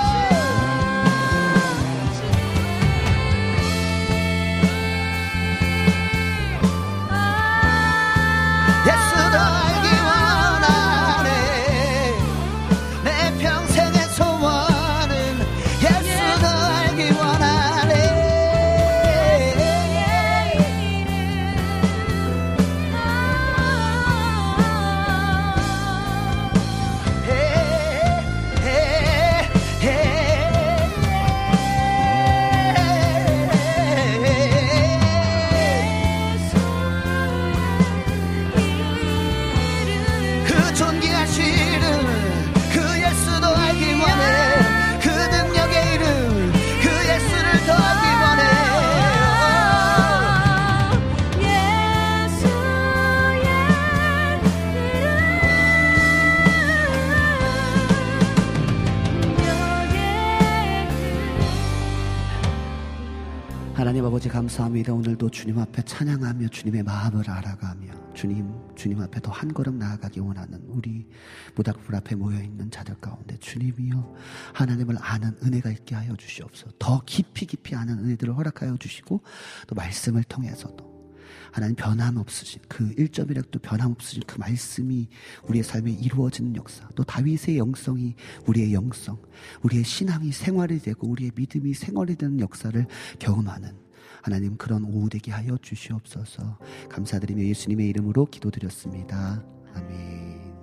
[65.38, 71.06] 주님 앞에 찬양하며 주님의 마음을 알아가며 주님 주님 앞에 더 한 걸음 나아가기 원하는 우리
[71.54, 74.16] 모닥불 앞에 모여 있는 자들 가운데 주님이여
[74.54, 76.72] 하나님을 아는 은혜가 있게 하여 주시옵소서.
[76.80, 79.22] 더 깊이 깊이 아는 은혜들을 허락하여 주시고
[79.68, 81.14] 또 말씀을 통해서도
[81.52, 85.08] 하나님 변함없으신 그 1.1핵도 변함없으신 그 말씀이
[85.44, 89.22] 우리의 삶에 이루어지는 역사 또 다윗의 영성이 우리의 영성
[89.62, 92.84] 우리의 신앙이 생활이 되고 우리의 믿음이 생활이 되는 역사를
[93.20, 93.87] 경험하는
[94.28, 96.58] 하나님 그런 오후 되게 하여 주시옵소서.
[96.90, 99.42] 감사드리며 예수님의 이름으로 기도드렸습니다.
[99.72, 100.54] 아멘.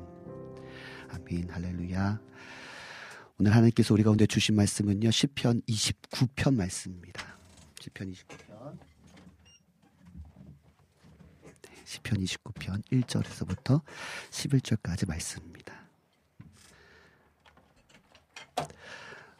[1.09, 1.49] 아멘.
[1.49, 2.21] 할렐루야.
[3.39, 7.25] 오늘 하나님께서 우리 가운데 주신 말씀은요 10편 29편 말씀입니다.
[7.79, 8.77] 10편 29편.
[11.85, 13.81] 시편 29편 1절에서부터
[14.29, 15.73] 11절까지 말씀입니다.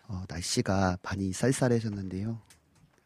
[0.07, 2.41] 어, 날씨가 많이 쌀쌀해졌는데요.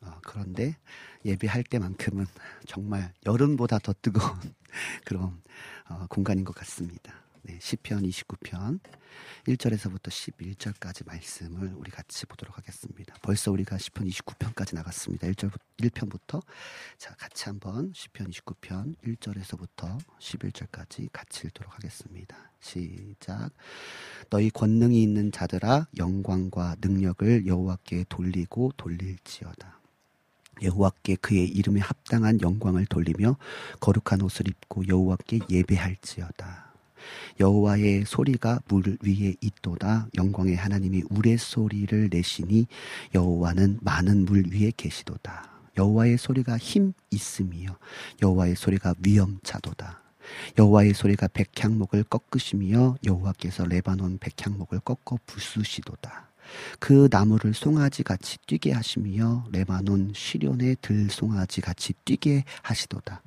[0.02, 0.78] 어, 그런데
[1.26, 2.26] 예배할 때만큼은
[2.68, 4.38] 정말 여름보다 더 뜨거운
[5.06, 5.42] 그런
[5.90, 7.14] 어, 공간인 것 같습니다.
[7.44, 8.80] 네, 시편 29편
[9.48, 13.16] 1절에서부터 11절까지 말씀을 우리 같이 보도록 하겠습니다.
[13.22, 15.28] 벌써 우리가 시편 29편까지 나갔습니다.
[15.28, 16.42] 1절 1편부터
[16.98, 22.52] 자, 같이 한번 시편 29편 1절에서부터 11절까지 같이 읽도록 하겠습니다.
[22.60, 23.52] 시작.
[24.30, 29.79] 너희 권능이 있는 자들아 영광과 능력을 여호와께 돌리고 돌릴지어다.
[30.62, 33.38] 여호와께 그의 이름에 합당한 영광을 돌리며
[33.80, 36.70] 거룩한 옷을 입고 여호와께 예배할지어다.
[37.40, 40.08] 여호와의 소리가 물 위에 있도다.
[40.18, 42.68] 영광의 하나님이 우레 소리를 내시니
[43.16, 45.50] 여호와는 많은 물 위에 계시도다.
[45.78, 47.78] 여호와의 소리가 힘 있음이요.
[48.22, 50.02] 여호와의 소리가 위엄차도다.
[50.58, 56.29] 여호와의 소리가 백향목을 꺾으시며 여호와께서 레바논 백향목을 꺾어 부수시도다
[56.80, 63.22] 그 나무를 송아지 같이 뛰게 하시며 레바논 시련의 들송아지 같이 뛰게 하시도다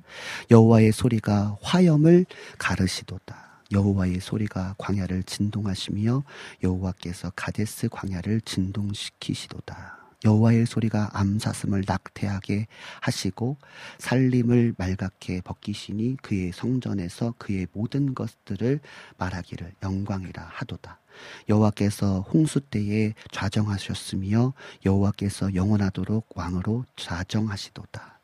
[0.51, 2.25] 여호와의 소리가 화염을
[2.57, 6.23] 가르시도다 여호와의 소리가 광야를 진동하시며
[6.63, 9.97] 여호와께서 가데스 광야를 진동시키시도다.
[10.25, 12.67] 여호와의 소리가 암사슴을 낙태하게
[13.01, 13.57] 하시고
[13.97, 18.79] 살림을 말갛게 벗기시니 그의 성전에서 그의 모든 것들을
[19.17, 20.99] 말하기를 영광이라 하도다.
[21.49, 24.53] 여호와께서 홍수 때에 좌정하셨으며
[24.85, 28.19] 여호와께서 영원하도록 왕으로 좌정하시도다.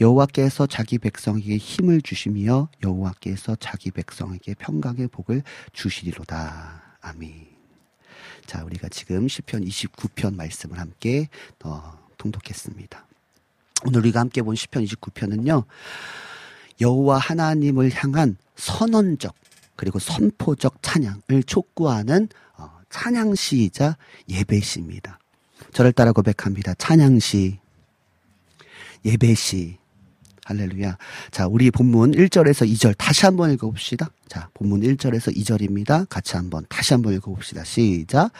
[0.00, 5.42] 여호와께서 자기 백성에게 힘을 주시며 여호와께서 자기 백성에게 평강의 복을
[5.72, 6.98] 주시리로다.
[7.00, 7.48] 아멘.
[8.46, 11.28] 자, 우리가 지금 시편 29편 말씀을 함께
[11.64, 13.06] 어, 통독했습니다.
[13.86, 15.64] 오늘 우리가 함께 본 시편 29편은요.
[16.80, 19.34] 여호와 하나님을 향한 선언적
[19.76, 23.96] 그리고 선포적 찬양을 촉구하는 어, 찬양시이자
[24.28, 25.18] 예배시입니다.
[25.72, 26.74] 저를 따라 고백합니다.
[26.74, 27.58] 찬양시
[29.04, 29.76] 예배시.
[30.46, 30.98] 할렐루야.
[31.30, 34.10] 자, 우리 본문 1절에서 2절 다시 한번 읽어봅시다.
[34.28, 36.06] 자, 본문 1절에서 2절입니다.
[36.10, 37.64] 같이 한번 다시 한번 읽어봅시다.
[37.64, 38.30] 시작.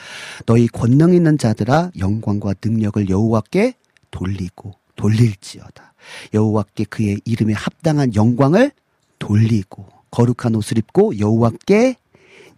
[0.44, 3.74] 너희 권능 있는 자들아 영광과 능력을 여호와께
[4.10, 5.94] 돌리고 돌릴지어다.
[6.34, 8.70] 여호와께 그의 이름에 합당한 영광을
[9.18, 11.96] 돌리고 거룩한 옷을 입고 여호와께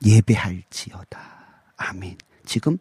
[0.05, 1.19] 예배할지어다.
[1.77, 2.19] 아멘.
[2.45, 2.78] 지금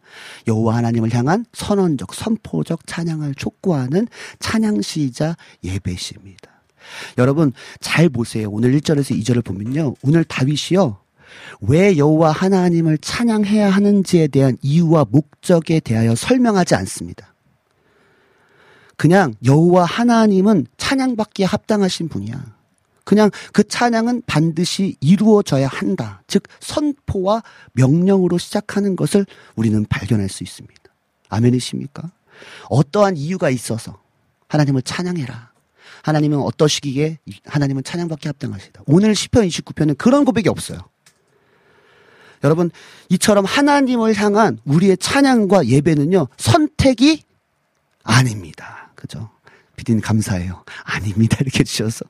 [0.47, 4.07] 여호와 하나님을 향한 선언적 선포적 찬양을 촉구하는
[4.39, 6.51] 찬양시이자 예배시입니다.
[7.17, 8.49] 여러분 잘 보세요.
[8.51, 9.95] 오늘 1절에서 2절을 보면요.
[10.03, 10.97] 오늘 다윗이요.
[11.61, 17.33] 왜 여호와 하나님을 찬양해야 하는지에 대한 이유와 목적에 대하여 설명하지 않습니다.
[18.97, 22.54] 그냥 여호와 하나님은 찬양받기에 합당하신 분이야.
[23.05, 26.21] 그냥 그 찬양은 반드시 이루어져야 한다.
[26.27, 29.25] 즉, 선포와 명령으로 시작하는 것을
[29.55, 30.83] 우리는 발견할 수 있습니다.
[31.29, 32.11] 아멘이십니까?
[32.69, 34.01] 어떠한 이유가 있어서
[34.47, 35.51] 하나님을 찬양해라.
[36.03, 38.81] 하나님은 어떠시기에 하나님은 찬양받기 합당하시다.
[38.85, 40.79] 오늘 10편 29편은 그런 고백이 없어요.
[42.43, 42.69] 여러분,
[43.09, 47.23] 이처럼 하나님을 향한 우리의 찬양과 예배는요, 선택이
[48.03, 48.91] 아닙니다.
[48.95, 49.29] 그죠?
[49.75, 50.63] 비디님 감사해요.
[50.83, 51.37] 아닙니다.
[51.41, 52.05] 이렇게 주셔서.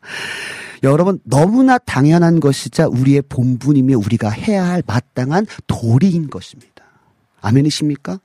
[0.84, 6.72] 여러분, 너무나 당연한 것이자 우리의 본분이며 우리가 해야 할 마땅한 도리인 것입니다.
[7.42, 8.20] 아멘이십니까?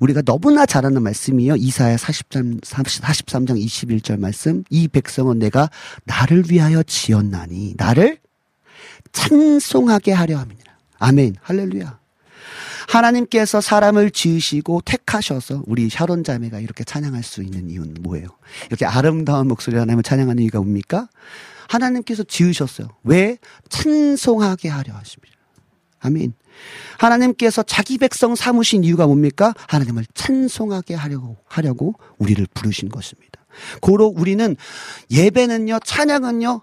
[0.00, 1.56] 우리가 너무나 잘 아는 말씀이요.
[1.56, 4.64] 이사야 40장, 43장 21절 말씀.
[4.70, 5.70] 이 백성은 내가
[6.04, 8.18] 나를 위하여 지었나니, 나를
[9.12, 10.72] 찬송하게 하려 함이니라.
[10.98, 11.36] 아멘.
[11.42, 12.01] 할렐루야.
[12.88, 18.28] 하나님께서 사람을 지으시고 택하셔서 우리 샤론 자매가 이렇게 찬양할 수 있는 이유는 뭐예요?
[18.68, 21.08] 이렇게 아름다운 목소리 하나님을 찬양하는 이유가 뭡니까?
[21.68, 22.88] 하나님께서 지으셨어요.
[23.04, 23.38] 왜?
[23.68, 25.36] 찬송하게 하려 하십니다.
[26.00, 26.34] 아멘.
[26.98, 29.54] 하나님께서 자기 백성 삼으신 이유가 뭡니까?
[29.68, 33.44] 하나님을 찬송하게 하려고, 하려고 우리를 부르신 것입니다.
[33.80, 34.56] 고로 우리는
[35.10, 36.62] 예배는요, 찬양은요,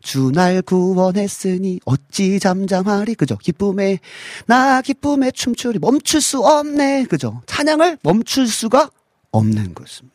[0.00, 3.14] 주 날 구원했으니 어찌 잠잠하리?
[3.14, 3.36] 그죠?
[3.36, 3.98] 기쁨에
[4.46, 5.78] 나 기쁨에 춤추리.
[5.78, 7.04] 멈출 수 없네.
[7.04, 7.42] 그죠?
[7.46, 8.90] 찬양을 멈출 수가
[9.30, 10.14] 없는 것입니다.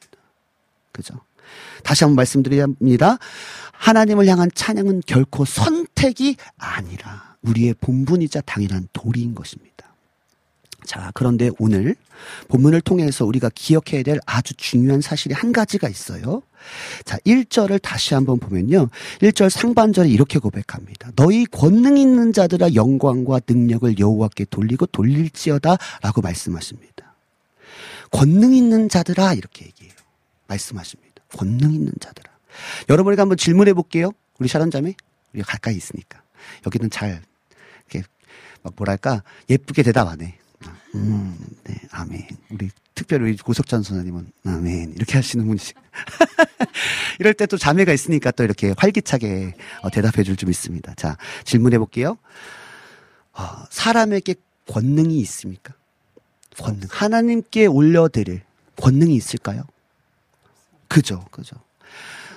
[0.92, 1.16] 그죠?
[1.84, 3.18] 다시 한번 말씀드립니다.
[3.74, 9.74] 하나님을 향한 찬양은 결코 선택이 아니라 우리의 본분이자 당연한 도리인 것입니다.
[10.86, 11.96] 자, 그런데 오늘
[12.48, 16.42] 본문을 통해서 우리가 기억해야 될 아주 중요한 사실이 한 가지가 있어요.
[17.06, 18.90] 자, 1절을 다시 한번 보면요.
[19.20, 21.12] 1절 상반절에 이렇게 고백합니다.
[21.16, 27.16] 너희 권능 있는 자들아 영광과 능력을 여호와께 돌리고 돌릴지어다 라고 말씀하십니다.
[28.12, 29.94] 권능 있는 자들아 이렇게 얘기해요.
[30.48, 31.24] 말씀하십니다.
[31.38, 32.32] 권능 있는 자들아.
[32.90, 34.12] 여러분에게 한번 질문해 볼게요.
[34.40, 34.94] 우리 샤론자매.
[35.34, 36.22] 우리가 가까이 있으니까.
[36.66, 37.22] 여기는 잘
[37.90, 38.08] 이렇게
[38.62, 40.38] 막 뭐랄까 예쁘게 대답하네.
[40.96, 42.28] 음, 네, 아멘.
[42.52, 42.70] 우리
[43.04, 45.74] 특별히 고석찬 선생님은 아멘 이렇게 하시는 분이시.
[47.20, 50.94] 이럴 때 또 자매가 있으니까 또 이렇게 활기차게 어, 대답해 줄 좀 있습니다.
[50.96, 52.18] 자 질문해 볼게요.
[53.34, 54.36] 어, 사람에게
[54.68, 55.74] 권능이 있습니까?
[56.58, 58.42] 권능 하나님께 올려드릴
[58.78, 59.64] 권능이 있을까요?
[60.88, 61.56] 그죠, 그죠.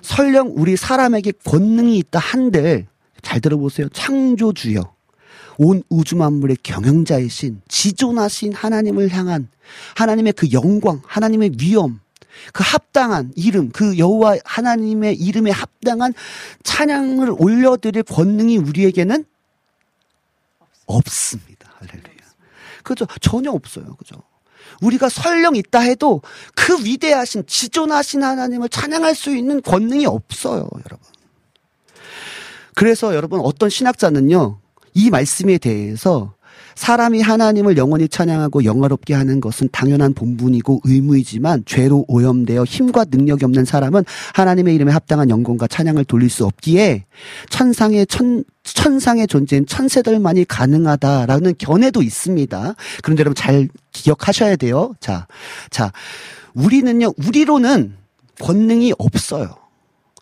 [0.03, 2.87] 설령 우리 사람에게 권능이 있다 한들
[3.23, 3.89] 잘 들어보세요.
[3.91, 4.95] 창조주여.
[5.59, 9.49] 온 우주 만물의 경영자이신 지존하신 하나님을 향한
[9.97, 12.01] 하나님의 그 영광, 하나님의 위엄,
[12.53, 16.13] 그 합당한 이름, 그 여호와 하나님의 이름에 합당한
[16.63, 19.25] 찬양을 올려드릴 권능이 우리에게는
[20.87, 21.73] 없습니다.
[21.79, 22.17] 할렐루야.
[22.83, 23.07] 그죠?
[23.21, 23.97] 전혀 없어요.
[23.97, 24.23] 그죠?
[24.83, 26.23] 우리가 설령 있다 해도
[26.55, 30.99] 그 위대하신 지존하신 하나님을 찬양할 수 있는 권능이 없어요, 여러분.
[32.75, 34.61] 그래서 여러분 어떤 신학자는요.
[34.97, 36.33] 이 말씀에 대해서
[36.75, 43.67] 사람이 하나님을 영원히 찬양하고 영화롭게 하는 것은 당연한 본분이고 의무이지만 죄로 오염되어 힘과 능력이 없는
[43.67, 44.05] 사람은
[44.35, 47.05] 하나님의 이름에 합당한 영광과 찬양을 돌릴 수 없기에
[47.51, 52.75] 천상의 천 천상의 존재인 천세들만이 가능하다라는 견해도 있습니다.
[53.03, 54.95] 그런데 여러분 잘 기억하셔야 돼요.
[54.99, 55.27] 자,
[55.71, 55.93] 자,
[56.55, 57.95] 우리는요, 우리로는
[58.41, 59.55] 권능이 없어요.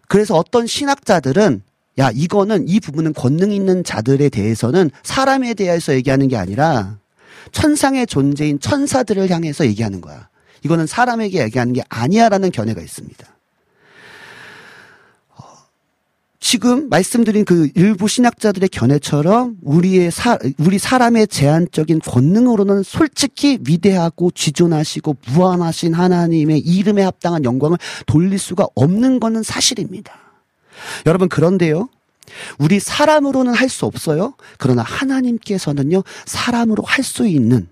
[0.09, 1.62] 그래서 어떤 신학자들은
[1.98, 6.98] 야, 이거는 이 부분은 권능 있는 자들에 대해서는 사람에 대해서 얘기하는 게 아니라
[7.52, 10.28] 천상의 존재인 천사들을 향해서 얘기하는 거야.
[10.64, 13.26] 이거는 사람에게 얘기하는 게 아니야라는 견해가 있습니다.
[15.36, 15.42] 어,
[16.40, 25.16] 지금 말씀드린 그 일부 신학자들의 견해처럼 우리의 사, 우리 사람의 제한적인 권능으로는 솔직히 위대하고 지존하시고
[25.28, 30.23] 무한하신 하나님의 이름에 합당한 영광을 돌릴 수가 없는 것은 사실입니다.
[31.06, 31.88] 여러분 그런데요.
[32.59, 34.34] 우리 사람으로는 할 수 없어요.
[34.59, 36.02] 그러나 하나님께서는요.
[36.26, 37.68] 사람으로 할 수 있는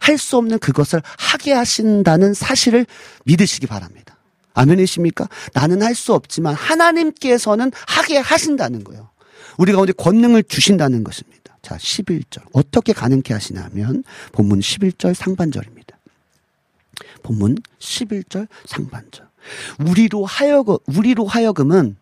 [0.00, 2.86] 할 수 없는 그것을 하게 하신다는 사실을
[3.24, 4.16] 믿으시기 바랍니다.
[4.54, 5.28] 아멘이십니까?
[5.54, 9.10] 나는 할 수 없지만 하나님께서는 하게 하신다는 거예요.
[9.56, 11.56] 우리 가운데 권능을 주신다는 것입니다.
[11.62, 12.42] 자, 11절.
[12.52, 15.98] 어떻게 가능케 하시냐면 본문 11절 상반절입니다.
[17.22, 19.27] 본문 11절 상반절.
[19.78, 21.96] 우리로 하여금 우리로 하여금은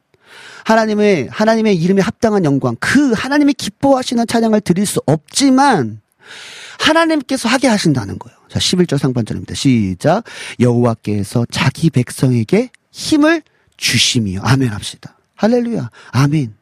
[0.65, 6.01] 하나님의 하나님의 이름에 합당한 영광 그 하나님이 기뻐하시는 찬양을 드릴 수 없지만
[6.81, 8.37] 하나님께서 하게 하신다는 거예요.
[8.49, 9.55] 자, 11절 상반절입니다.
[9.55, 10.25] 시작.
[10.61, 13.43] 여호와께서 자기 백성에게 힘을
[13.77, 14.41] 주심이요.
[14.43, 15.17] 아멘 합시다.
[15.37, 15.91] 할렐루야.
[16.11, 16.55] 아멘.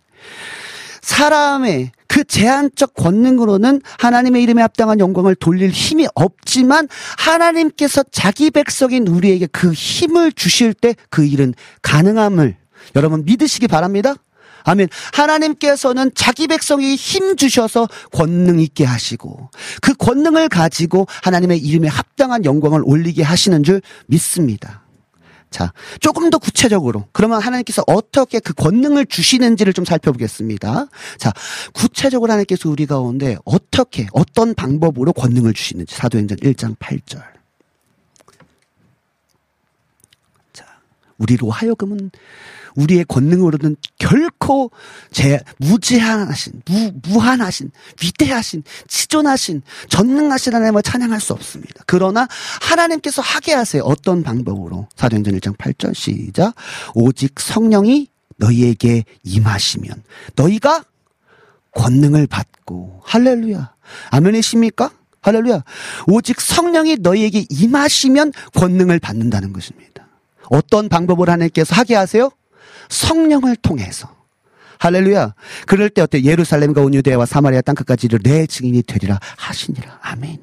[1.04, 9.46] 사람의 그 제한적 권능으로는 하나님의 이름에 합당한 영광을 돌릴 힘이 없지만 하나님께서 자기 백성인 우리에게
[9.46, 12.56] 그 힘을 주실 때 그 일은 가능함을
[12.96, 14.14] 여러분 믿으시기 바랍니다.
[14.64, 14.88] 아멘.
[15.12, 19.50] 하나님께서는 자기 백성이 힘 주셔서 권능 있게 하시고
[19.82, 24.83] 그 권능을 가지고 하나님의 이름에 합당한 영광을 올리게 하시는 줄 믿습니다.
[25.54, 30.86] 자, 조금 더 구체적으로 그러면 하나님께서 어떻게 그 권능을 주시는지를 좀 살펴보겠습니다.
[31.16, 31.32] 자,
[31.72, 37.22] 구체적으로 하나님께서 우리 가운데 어떻게 어떤 방법으로 권능을 주시는지 사도행전 1장 8절.
[40.52, 40.66] 자,
[41.18, 42.10] 우리로 하여금은
[42.74, 44.70] 우리의 권능으로는 결코
[45.10, 47.70] 제 무제한하신 무 무한하신
[48.02, 51.82] 위대하신 지존하신 전능하신 하나님을 찬양할 수 없습니다.
[51.86, 52.26] 그러나
[52.60, 53.82] 하나님께서 하게 하세요.
[53.84, 54.88] 어떤 방법으로?
[54.96, 56.54] 사도행전 1장 8절 시작.
[56.94, 60.02] 오직 성령이 너희에게 임하시면
[60.36, 60.84] 너희가
[61.72, 63.72] 권능을 받고 할렐루야.
[64.10, 64.90] 아멘이십니까?
[65.20, 65.62] 할렐루야.
[66.06, 70.06] 오직 성령이 너희에게 임하시면 권능을 받는다는 것입니다.
[70.50, 72.30] 어떤 방법을 하나님께서 하게 하세요?
[72.88, 74.08] 성령을 통해서.
[74.78, 75.34] 할렐루야.
[75.66, 76.22] 그럴 때 어때?
[76.22, 79.98] 예루살렘과 온 유대와 사마리아 땅끝까지 내 증인이 되리라 하시니라.
[80.02, 80.38] 아멘.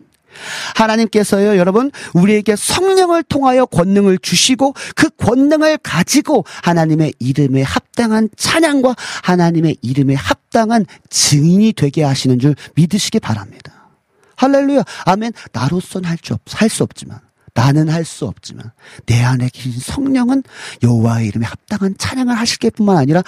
[0.75, 9.77] 하나님께서요, 여러분, 우리에게 성령을 통하여 권능을 주시고 그 권능을 가지고 하나님의 이름에 합당한 찬양과 하나님의
[9.81, 13.89] 이름에 합당한 증인이 되게 하시는 줄 믿으시기 바랍니다.
[14.37, 14.83] 할렐루야.
[15.05, 15.33] 아멘.
[15.51, 17.19] 나로선 할수 없, 할수 없지만
[17.53, 18.71] 나는 할 수 없지만
[19.05, 20.43] 내 안에 계신 성령은
[20.83, 23.23] 여호와의 이름에 합당한 찬양을 하실 뿐만 아니라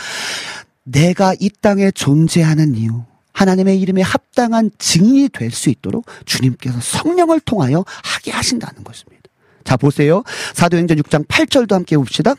[0.84, 7.84] 내가 이 땅에 존재하는 이유 하나님의 이름에 합당한 증인이 될 수 있도록 주님께서 성령을 통하여
[8.04, 9.24] 하게 하신다는 것입니다.
[9.64, 10.24] 자, 보세요.
[10.54, 12.36] 사도행전 6장 8절도 함께 봅시다.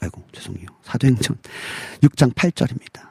[0.00, 0.66] 아이고, 죄송해요.
[0.84, 1.36] 사도행전
[2.02, 3.08] 6장 8절입니다.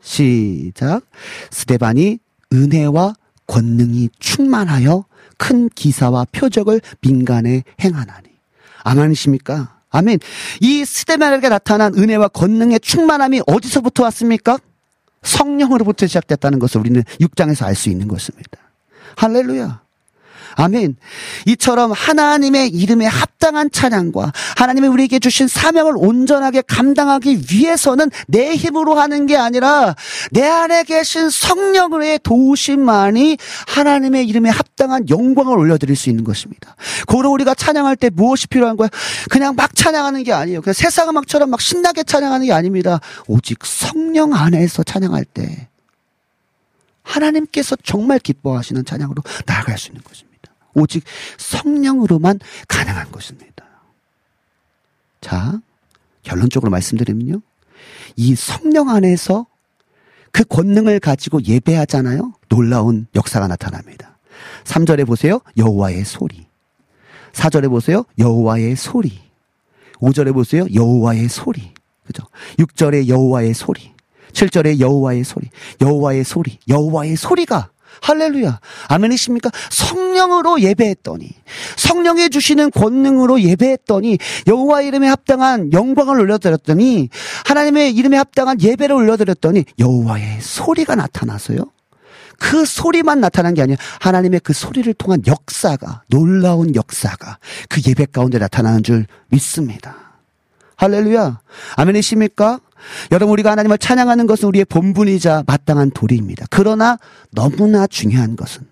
[0.00, 1.02] 시작.
[1.50, 2.18] 스데반이
[2.52, 3.14] 은혜와
[3.46, 5.04] 권능이 충만하여
[5.40, 8.28] 큰 기사와 표적을 민간에 행하나니.
[8.84, 9.80] 아멘이십니까?
[9.88, 10.18] 아멘.
[10.60, 14.58] 이 스데반에게 나타난 은혜와 권능의 충만함이 어디서부터 왔습니까?
[15.22, 18.58] 성령으로부터 시작됐다는 것을 우리는 6장에서 알 수 있는 것입니다.
[19.16, 19.80] 할렐루야.
[20.56, 20.96] 아멘.
[21.46, 29.26] 이처럼 하나님의 이름에 합당한 찬양과 하나님의 우리에게 주신 사명을 온전하게 감당하기 위해서는 내 힘으로 하는
[29.26, 29.94] 게 아니라
[30.30, 36.76] 내 안에 계신 성령의 도우심만이 하나님의 이름에 합당한 영광을 올려드릴 수 있는 것입니다.
[37.06, 38.88] 고로 우리가 찬양할 때 무엇이 필요한 거야?
[39.30, 40.60] 그냥 막 찬양하는 게 아니에요.
[40.62, 43.00] 그냥 세상 음악처럼 막 신나게 찬양하는 게 아닙니다.
[43.26, 45.68] 오직 성령 안에서 찬양할 때
[47.02, 50.29] 하나님께서 정말 기뻐하시는 찬양으로 나아갈 수 있는 것입니다.
[50.74, 51.04] 오직
[51.38, 52.38] 성령으로만
[52.68, 53.64] 가능한 것입니다.
[55.20, 55.60] 자,
[56.22, 57.40] 결론적으로 말씀드리면요.
[58.16, 59.46] 이 성령 안에서
[60.32, 62.34] 그 권능을 가지고 예배하잖아요.
[62.48, 64.18] 놀라운 역사가 나타납니다.
[64.64, 65.40] 3절에 보세요.
[65.56, 66.46] 여호와의 소리.
[67.32, 68.04] 4절에 보세요.
[68.18, 69.20] 여호와의 소리.
[69.94, 70.66] 5절에 보세요.
[70.72, 71.72] 여호와의 소리.
[72.06, 72.24] 그죠?
[72.58, 73.92] 6절에 여호와의 소리.
[74.32, 75.50] 7절에 여호와의 소리.
[75.80, 76.58] 여호와의 소리.
[76.68, 77.70] 여호와의 소리가
[78.02, 78.60] 할렐루야.
[78.88, 79.50] 아멘이십니까?
[79.70, 81.28] 성령으로 예배했더니
[81.76, 87.08] 성령이 주시는 권능으로 예배했더니 여호와 이름에 합당한 영광을 올려드렸더니
[87.46, 91.70] 하나님의 이름에 합당한 예배를 올려드렸더니 여호와의 소리가 나타나서요.
[92.38, 98.38] 그 소리만 나타난 게 아니라 하나님의 그 소리를 통한 역사가 놀라운 역사가 그 예배 가운데
[98.38, 99.94] 나타나는 줄 믿습니다.
[100.76, 101.40] 할렐루야.
[101.76, 102.60] 아멘이십니까?
[103.12, 106.46] 여러분 우리가 하나님을 찬양하는 것은 우리의 본분이자 마땅한 도리입니다.
[106.50, 106.98] 그러나
[107.30, 108.66] 너무나 중요한 것은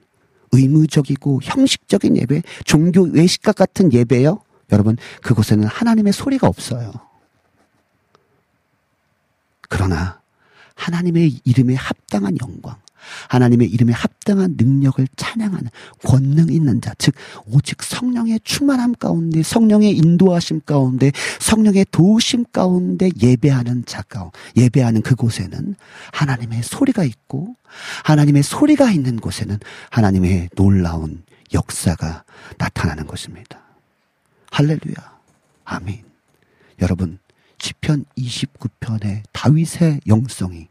[0.53, 4.41] 의무적이고 형식적인 예배, 종교 외식과 같은 예배요.
[4.73, 6.93] 여러분 그곳에는 하나님의 소리가 없어요.
[9.69, 10.21] 그러나
[10.75, 12.77] 하나님의 이름에 합당한 영광,
[13.29, 15.69] 하나님의 이름에 합당한 능력을 찬양하는
[16.05, 17.15] 권능 있는 자, 즉
[17.47, 25.75] 오직 성령의 충만함 가운데 성령의 인도하심 가운데 성령의 도우심 가운데 예배하는 자 가운데 예배하는 그곳에는
[26.13, 27.55] 하나님의 소리가 있고
[28.05, 29.59] 하나님의 소리가 있는 곳에는
[29.91, 31.23] 하나님의 놀라운
[31.53, 32.25] 역사가
[32.59, 33.61] 나타나는 것입니다.
[34.51, 35.19] 할렐루야.
[35.65, 36.03] 아멘.
[36.81, 37.19] 여러분,
[37.59, 40.69] 시편 29편의 다윗의 영성이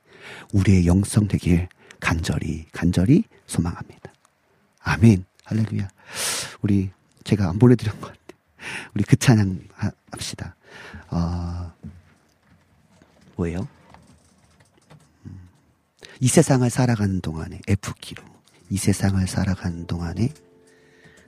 [0.53, 1.67] 우리의 영성 되길
[1.99, 4.11] 간절히 간절히 소망합니다.
[4.79, 5.25] 아멘.
[5.45, 5.87] 할렐루야.
[6.61, 6.91] 우리
[7.23, 8.17] 제가 안 보내드린 것 같아요.
[8.93, 9.59] 우리 그 찬양
[10.11, 10.55] 합시다.
[11.09, 11.71] 어,
[13.35, 13.67] 뭐예요?
[15.25, 15.49] 음,
[16.19, 18.23] 이 세상을 살아가는 동안에 F키로
[18.69, 20.33] 이 세상을 살아가는 동안에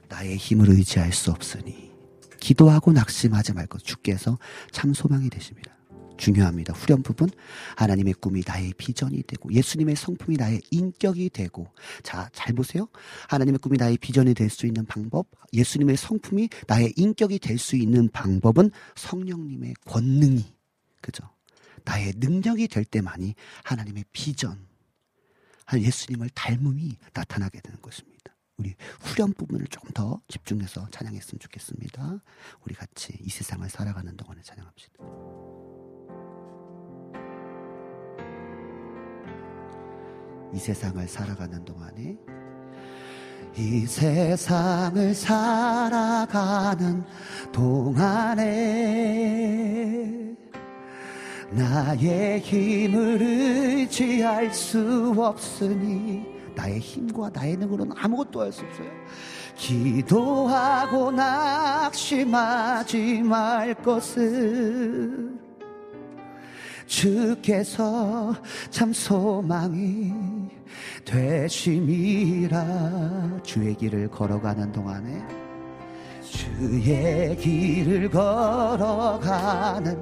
[0.10, 1.92] 나의 힘을 의지할 수 없으니
[2.40, 4.40] 기도하고 낙심하지 말것 주께서
[4.72, 5.72] 참 소망이 되십니다.
[6.20, 6.74] 중요합니다.
[6.74, 7.30] 후렴 부분
[7.78, 11.68] 하나님의 꿈이 나의 비전이 되고 예수님의 성품이 나의 인격이 되고
[12.04, 12.88] 자 잘 보세요.
[13.30, 18.10] 하나님의 꿈이 나의 비전이 될 수 있는 방법 예수님의 성품이 나의 인격이 될 수 있는
[18.10, 20.46] 방법은 성령님의 권능이
[21.02, 21.24] 그죠?
[21.86, 24.68] 나의 능력이 될 때만이 하나님의 비전
[25.74, 28.36] 예수님을 닮음이 나타나게 되는 것입니다.
[28.58, 32.22] 우리 후렴 부분을 조금 더 집중해서 찬양했으면 좋겠습니다.
[32.66, 35.79] 우리 같이 이 세상을 살아가는 동안에 찬양합시다.
[40.54, 42.18] 이 세상을 살아가는 동안에
[43.56, 47.04] 이 세상을 살아가는
[47.52, 48.50] 동안에
[51.52, 58.88] 나의 힘을 의지할 수 없으니 나의 힘과 나의 능으로는 아무것도 할 수 없어요.
[59.56, 62.24] 기도하고 낙심하지
[63.24, 65.38] 말 것을
[66.90, 68.36] 주께서
[68.72, 70.12] 참 소망이
[71.06, 72.58] 되심이라
[73.44, 75.24] 주의 길을 걸어가는 동안에
[76.24, 79.98] 주의 길을 걸어가는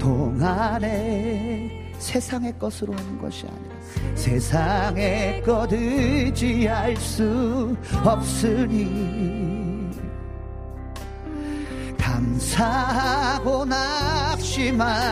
[0.00, 3.76] 동안에 세상의 것으로 하는 것이 아니라
[4.16, 9.61] 세상의 것 의지할 수 없으니
[12.22, 15.10] 감사하고 낙심하지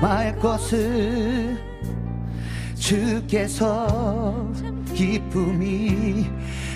[0.00, 1.56] 말 것을
[2.74, 4.50] 주께서
[4.94, 6.28] 기쁨이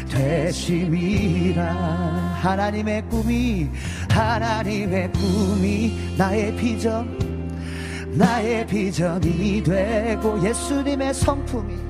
[0.09, 1.65] 되심이라.
[2.40, 3.69] 하나님의 꿈이
[4.09, 7.27] 하나님의 꿈이 나의 비전
[8.12, 11.85] 나의 비전이 되고 예수님의 성품이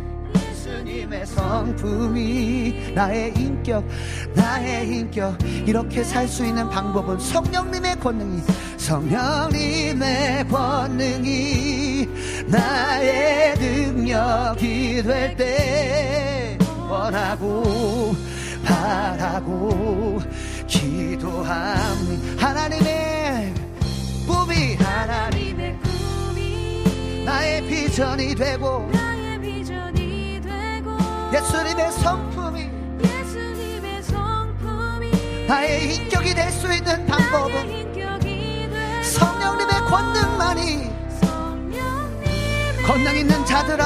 [0.87, 3.85] 예수님의 성품이 나의 인격
[4.35, 5.37] 나의 인격.
[5.67, 8.43] 이렇게 살 수 있는 방법은 성령님의 권능이
[8.77, 12.09] 성령님의 권능이
[12.47, 16.59] 나의 능력이 될 때
[16.89, 18.15] 원하고
[18.65, 20.21] 바라고
[20.67, 23.55] 기도합니다 하나님의
[24.27, 28.89] 꿈이 하나님 하나님의 꿈이 나의 비전이 되고
[31.33, 32.71] 예수님의 성품이
[35.49, 40.91] 나의 인격이 될 수 있는 방법은 성령님의 권능만이
[42.87, 43.85] 권능 있는 자들아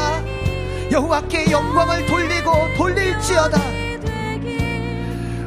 [0.90, 3.58] 여호와께 영광을 돌리고 돌릴지어다.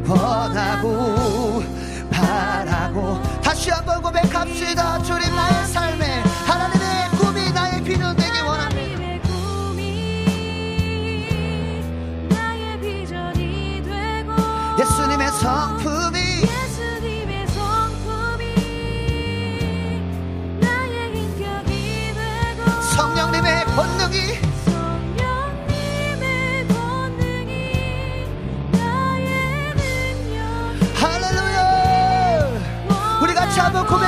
[0.08, 1.64] 원하고
[2.12, 5.02] 바라고 다시 한번 고백합시다.
[5.04, 5.53] 주님 나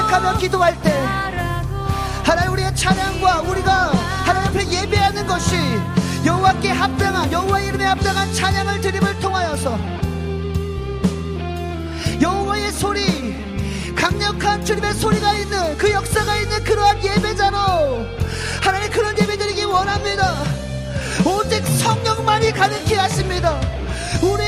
[0.06, 0.92] 고백하며 기도할 때
[2.24, 3.92] 하나님 우리의 찬양과 우리가
[4.26, 5.56] 하나님 앞에 예배하는 것이
[6.26, 9.78] 여호와께 합당한 여호와 이름에 합당한 찬양을 드림을 통하여서
[12.22, 13.36] 여호와의 소리
[13.96, 17.58] 강력한 주님의 소리가 있는 그 역사가 있는 그러한 예배자로
[18.62, 20.36] 하나님 그런 예배 드리기 원합니다.
[21.26, 23.60] 오직 성령만이 가능케 하십니다.
[24.22, 24.44] 우리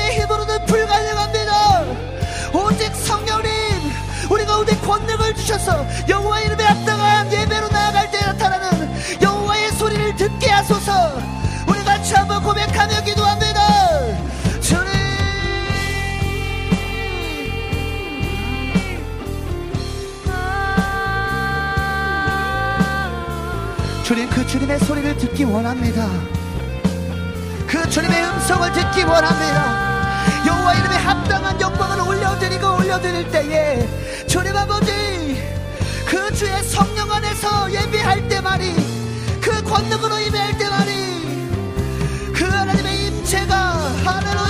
[4.68, 10.92] 가 오직 권능을 주셔서 여호와 이름에 합당한 예배로 나아갈 때 나타나는 여호와의 소리를 듣게 하소서.
[11.66, 13.60] 우리 같이 한번 고백하며 기도합니다.
[14.60, 14.92] 주님.
[24.04, 26.06] 주님 그 주님의 소리를 듣기 원합니다.
[27.66, 29.88] 그 주님의 음성을 듣기 원합니다.
[30.46, 33.98] 여호와 이름에 합당한 영광을 올려드리고 올려드릴 때에
[34.38, 34.92] 주님 아버지
[36.06, 38.72] 그 주의 성령 안에서 예배할 때만이
[39.40, 43.56] 그 권능으로 예배할 때만이 그 하나님의 임재가
[44.04, 44.47] 하나님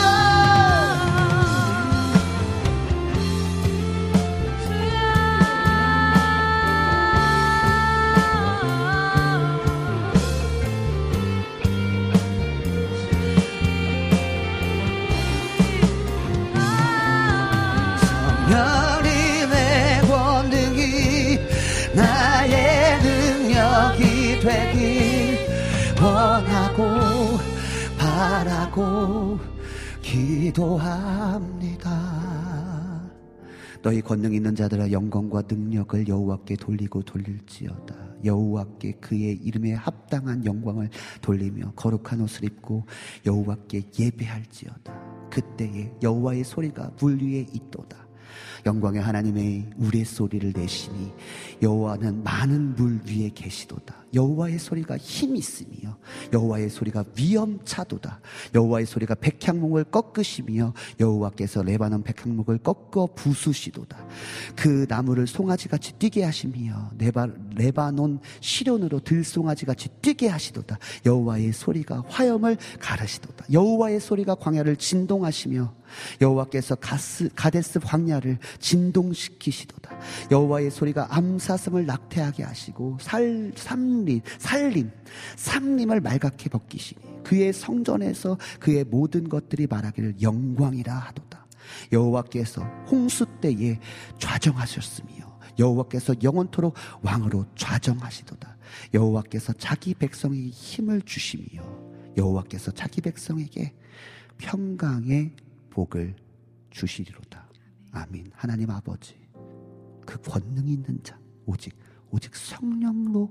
[28.79, 29.39] 바라고
[30.01, 31.89] 기도합니다.
[33.83, 38.09] 너희 권능 있는 자들아 영광과 능력을 여호와께 돌리고 돌릴지어다.
[38.25, 40.91] 여호와께 그의 이름에 합당한 영광을
[41.21, 42.87] 돌리며 거룩한 옷을 입고
[43.27, 45.29] 여호와께 예배할지어다.
[45.31, 48.09] 그때에 여호와의 소리가 물 위에 있도다.
[48.67, 51.13] 영광의 하나님의 우리의 소리를 내시니
[51.63, 54.05] 여호와는 많은 물 위에 계시도다.
[54.15, 55.97] 여호와의 소리가 힘이 있으며
[56.33, 58.21] 여호와의 소리가 위엄차도다.
[58.55, 64.07] 여호와의 소리가 백향목을 꺾으시며 여호와께서 레바논 백향목을 꺾어 부수시도다.
[64.57, 70.79] 그 나무를 송아지같이 뛰게 하시며 레바, 레바논 시련으로 들송아지같이 뛰게 하시도다.
[71.05, 73.47] 여호와의 소리가 화염을 가르시도다.
[73.53, 75.75] 여호와의 소리가 광야를 진동하시며
[76.21, 79.99] 여호와께서 가스, 가데스 광야를 진동시키시도다.
[80.31, 84.91] 여호와의 소리가 암사슴을 낙태하게 하시고 살 삼림 살림
[85.37, 91.47] 삼림을 말갛게 벗기시니 그의 성전에서 그의 모든 것들이 말하기를 영광이라 하도다.
[91.93, 93.79] 여호와께서 홍수 때에
[94.19, 98.57] 좌정하셨으며 여호와께서 영원토록 왕으로 좌정하시도다.
[98.95, 101.63] 여호와께서 자기 백성에게 힘을 주시며
[102.17, 103.75] 여호와께서 자기 백성에게
[104.39, 105.35] 평강의
[105.71, 106.15] 복을
[106.71, 107.49] 주시리로다.
[107.93, 108.31] 아민.
[108.35, 109.15] 하나님 아버지,
[110.07, 111.77] 그 권능 있는 자, 오직
[112.11, 113.31] 오직 성령로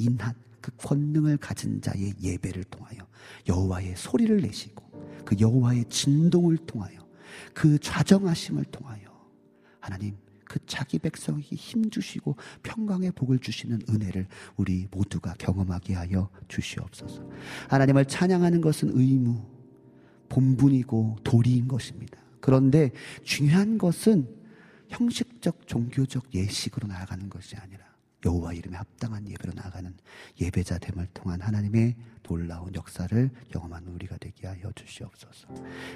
[0.00, 3.06] 인한 그 권능을 가진 자의 예배를 통하여
[3.48, 4.84] 여호와의 소리를 내시고
[5.24, 6.98] 그 여호와의 진동을 통하여
[7.54, 9.10] 그 좌정하심을 통하여
[9.80, 17.24] 하나님 그 자기 백성에게 힘 주시고 평강의 복을 주시는 은혜를 우리 모두가 경험하게 하여 주시옵소서.
[17.68, 19.46] 하나님을 찬양하는 것은 의무,
[20.28, 22.18] 본분이고 도리인 것입니다.
[22.40, 22.90] 그런데
[23.22, 24.28] 중요한 것은
[24.88, 27.84] 형식적 종교적 예식으로 나아가는 것이 아니라
[28.24, 29.94] 여호와 이름에 합당한 예배로 나아가는
[30.40, 35.48] 예배자 됨을 통한 하나님의 놀라운 역사를 경험하는 우리가 되게 하여 주시옵소서.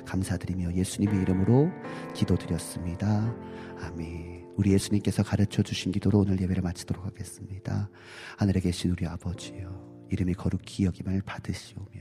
[0.06, 1.70] 감사드리며 예수님의 이름으로
[2.14, 3.34] 기도드렸습니다.
[3.80, 4.52] 아멘.
[4.56, 7.90] 우리 예수님께서 가르쳐 주신 기도로 오늘 예배를 마치도록 하겠습니다.
[8.38, 12.01] 하늘에 계신 우리 아버지여 이름이 거룩히 여김을 받으시오며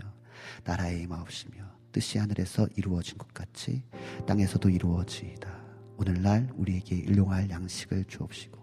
[0.63, 3.83] 나라의 임하옵시며 뜻이 하늘에서 이루어진 것 같이
[4.25, 5.63] 땅에서도 이루어지이다.
[5.97, 8.62] 오늘날 우리에게 일용할 양식을 주옵시고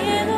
[0.00, 0.37] 나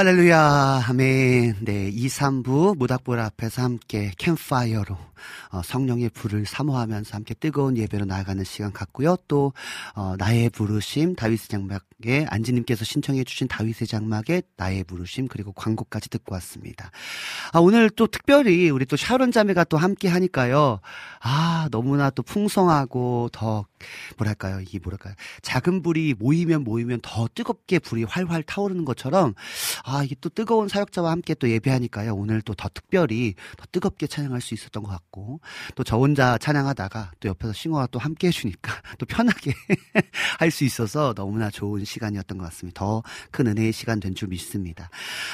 [0.00, 1.56] 할렐루야, 아멘.
[1.60, 4.96] 네, 2, 3부 모닥불 앞에서 함께 캠파이어로
[5.50, 9.16] 어, 성령의 불을 사모하면서 함께 뜨거운 예배로 나아가는 시간 같고요.
[9.26, 9.52] 또
[9.94, 16.34] 어, 나의 부르심 다윗의 장막에 안지님께서 신청해 주신 다윗의 장막에 나의 부르심 그리고 광고까지 듣고
[16.36, 16.90] 왔습니다.
[17.52, 20.80] 아, 오늘 또 특별히 우리 또 샤론 자매가 또 함께 하니까요.
[21.20, 23.64] 아 너무나 또 풍성하고 더
[24.18, 29.34] 뭐랄까요 이게 뭐랄까요 작은 불이 모이면 모이면 더 뜨겁게 불이 활활 타오르는 것처럼
[29.84, 32.14] 아 이게 또 뜨거운 사역자와 함께 또 예배하니까요.
[32.14, 37.12] 오늘 또 더 특별히 더 뜨겁게 찬양할 수 있었던 것 같고 또 저 혼자 찬양하다가
[37.20, 39.52] 또 옆에서 싱어가 또 함께 해주니까 또 편하게
[40.38, 42.78] 할 수 있어서 너무나 좋은 시간이었던 것 같습니다.
[42.80, 44.90] 더 큰 은혜의 시간 된 줄 믿습니다.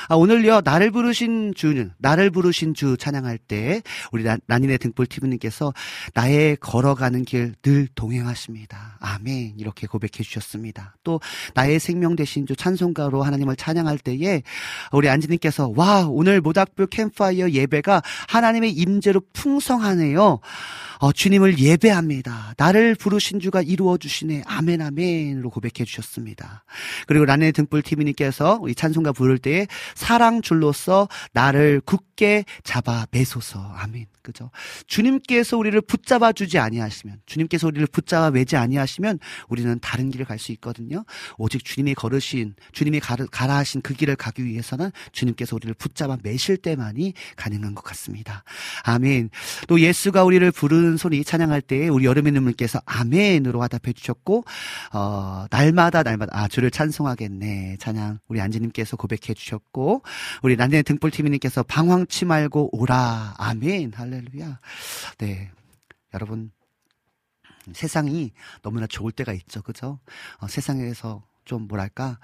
[0.09, 3.83] 아, 오늘요 나를 부르신 주는 나를 부르신 주 찬양할 때
[4.13, 5.73] 우리 나, 난인의 등불 TV님께서
[6.15, 8.99] 나의 걸어가는 길 늘 동행하십니다.
[9.01, 10.97] 아멘 이렇게 고백해 주셨습니다.
[11.05, 11.21] 또
[11.55, 14.43] 나의 생명 되신 주 찬송가로 하나님을 찬양할 때에
[14.93, 20.39] 우리 안지님께서 와 오늘 모닥불 캠파이어 예배가 하나님의 임재로 풍성 하네요.
[20.99, 22.55] 어, 주님을 예배합니다.
[22.57, 24.43] 나를 부르신 주가 이루어 주시네.
[24.47, 26.65] 아멘 아멘으로 고백해 주셨습니다.
[27.07, 33.61] 그리고 라네 등불 TV님께서 우리 찬송가 부를 때에 사랑 줄로서 나를 굳게 잡아 매소서.
[33.77, 34.07] 아멘.
[34.27, 34.51] 그죠?
[34.89, 40.53] 주님께서 우리를 붙잡아 주지 아니하시면 주님께서 우리를 붙잡아 매지 아니하시면 우리는 다른 길을 갈 수
[40.53, 41.05] 있거든요.
[41.39, 47.15] 오직 주님이 걸으신 주님이 가라 하신 그 길을 가기 위해서는 주님께서 우리를 붙잡아 매실 때만이
[47.37, 48.45] 가능한 것 같습니다.
[48.85, 49.31] 아멘.
[49.67, 54.45] 또 예수가 우리를 부르는 소리 찬양할 때 우리 여름의 눈물께서 아멘으로 화답해 주셨고
[54.93, 60.03] 어, 날마다 날마다 아 주를 찬송하겠네 찬양 우리 안지님께서 고백해 주셨고
[60.43, 64.61] 우리 난데 등불 TV님께서 방황치 말고 오라 아멘 할렐 루야
[65.19, 65.51] 네
[66.15, 66.51] 여러분
[67.73, 68.33] 세상이
[68.63, 70.01] 너무나 좋을 때가 있죠 그죠
[70.39, 72.19] 어, 세상에서 좀 뭐랄까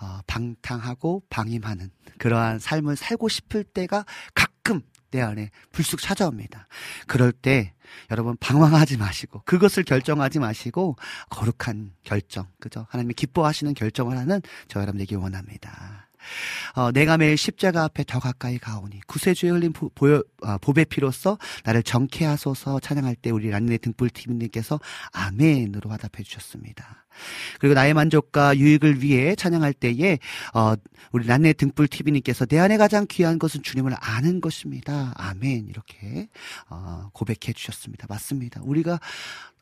[0.00, 4.04] 어, 방탕하고 방임하는 그러한 삶을 살고 싶을 때가
[4.34, 6.68] 가끔 내 안에 불쑥 찾아옵니다.
[7.06, 7.74] 그럴 때
[8.10, 10.96] 여러분 방황하지 마시고 그것을 결정하지 마시고
[11.30, 12.86] 거룩한 결정, 그죠?
[12.90, 16.05] 하나님이 기뻐하시는 결정을 하는 저 여러분 되기 원합니다.
[16.74, 21.38] 어, 내가 매일 십자가 앞에 더 가까이 가오니 구세주의 흘린 보, 보, 어, 보배 피로써
[21.64, 24.80] 나를 정케 하소서 찬양할 때 우리 란네 등불 팀님께서
[25.12, 27.06] 아멘으로 화답해 주셨습니다.
[27.60, 30.18] 그리고 나의 만족과 유익을 위해 찬양할 때에
[30.54, 30.74] 어,
[31.12, 35.12] 우리 란네 등불 TV님께서 내 안에 가장 귀한 것은 주님을 아는 것입니다.
[35.16, 36.28] 아멘 이렇게
[36.68, 38.06] 어, 고백해 주셨습니다.
[38.08, 38.60] 맞습니다.
[38.64, 39.00] 우리가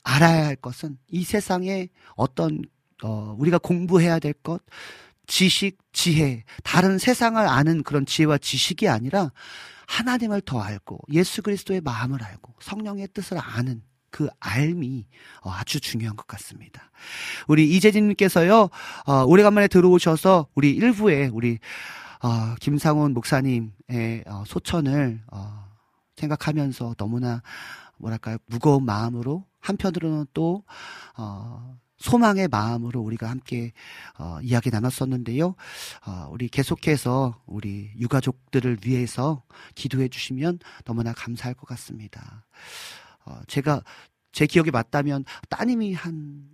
[0.03, 2.62] 알아야 할 것은 이 세상에 어떤
[3.03, 4.62] 어, 우리가 공부해야 될 것,
[5.27, 9.31] 지식, 지혜, 다른 세상을 아는 그런 지혜와 지식이 아니라
[9.87, 15.07] 하나님을 더 알고 예수 그리스도의 마음을 알고 성령의 뜻을 아는 그 알미
[15.43, 16.91] 어, 아주 중요한 것 같습니다.
[17.49, 18.71] 우리 이재진님께서요,
[19.07, 21.59] 어, 오래간만에 들어오셔서 우리 일부에 우리
[22.23, 25.65] 어, 김상훈 목사님의 어, 소천을 어,
[26.17, 27.43] 생각하면서 너무나
[27.99, 30.65] 뭐랄까요 무거운 마음으로 한편으로는 또
[31.17, 33.72] 어, 소망의 마음으로 우리가 함께
[34.18, 35.55] 어, 이야기 나눴었는데요.
[36.06, 39.43] 어, 우리 계속해서 우리 유가족들을 위해서
[39.74, 42.44] 기도해 주시면 너무나 감사할 것 같습니다.
[43.24, 43.82] 어, 제가
[44.32, 46.53] 제 기억이 맞다면 따님이 한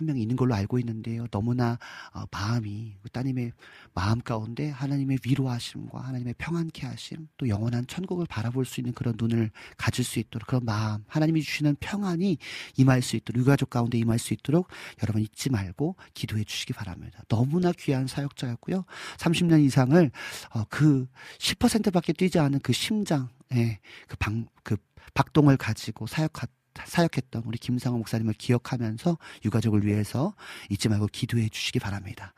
[0.00, 1.26] 한 명 있는 걸로 알고 있는데요.
[1.30, 1.78] 너무나
[2.14, 3.52] 어, 마음이 그 따님의
[3.92, 9.50] 마음 가운데 하나님의 위로하심과 하나님의 평안케 하심, 또 영원한 천국을 바라볼 수 있는 그런 눈을
[9.76, 12.38] 가질 수 있도록 그런 마음, 하나님이 주시는 평안이
[12.78, 14.68] 임할 수 있도록 유가족 가운데 임할 수 있도록
[15.02, 17.22] 여러분 잊지 말고 기도해 주시기 바랍니다.
[17.28, 18.84] 너무나 귀한 사역자였고요.
[19.18, 20.10] 30년 이상을
[20.54, 21.06] 어, 그
[21.38, 24.76] 10%밖에 뛰지 않은 그 심장, 예, 그 방, 그
[25.12, 26.46] 박동을 가지고 사역하
[26.86, 30.34] 사역했던 우리 김상호 목사님을 기억하면서 유가족을 위해서
[30.68, 32.32] 잊지 말고 기도해 주시기 바랍니다.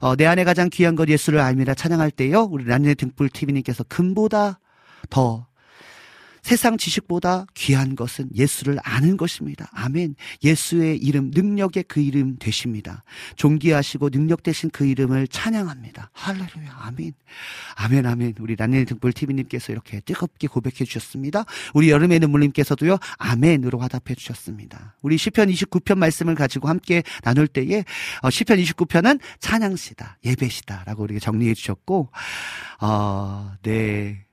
[0.00, 2.42] 어, 내 안에 가장 귀한 것 예수를 알미라 찬양할 때요.
[2.42, 4.60] 우리 란네 등불 TV님께서 금보다
[5.10, 5.47] 더
[6.42, 9.68] 세상 지식보다 귀한 것은 예수를 아는 것입니다.
[9.72, 10.14] 아멘.
[10.42, 13.02] 예수의 이름, 능력의 그 이름 되십니다.
[13.36, 16.10] 존귀하시고 능력 되신 그 이름을 찬양합니다.
[16.12, 16.76] 할렐루야.
[16.80, 17.12] 아멘.
[17.76, 18.34] 아멘, 아멘.
[18.40, 21.44] 우리 란네 등불 TV님께서 이렇게 뜨겁게 고백해 주셨습니다.
[21.74, 24.96] 우리 여름의 눈물님께서도요, 아멘으로 화답해 주셨습니다.
[25.02, 27.84] 우리 시편 29편 말씀을 가지고 함께 나눌 때에,
[28.22, 32.10] 어, 시편 29편은 찬양시다, 예배시다라고 우리가 정리해 주셨고,
[32.80, 34.27] 어, 네.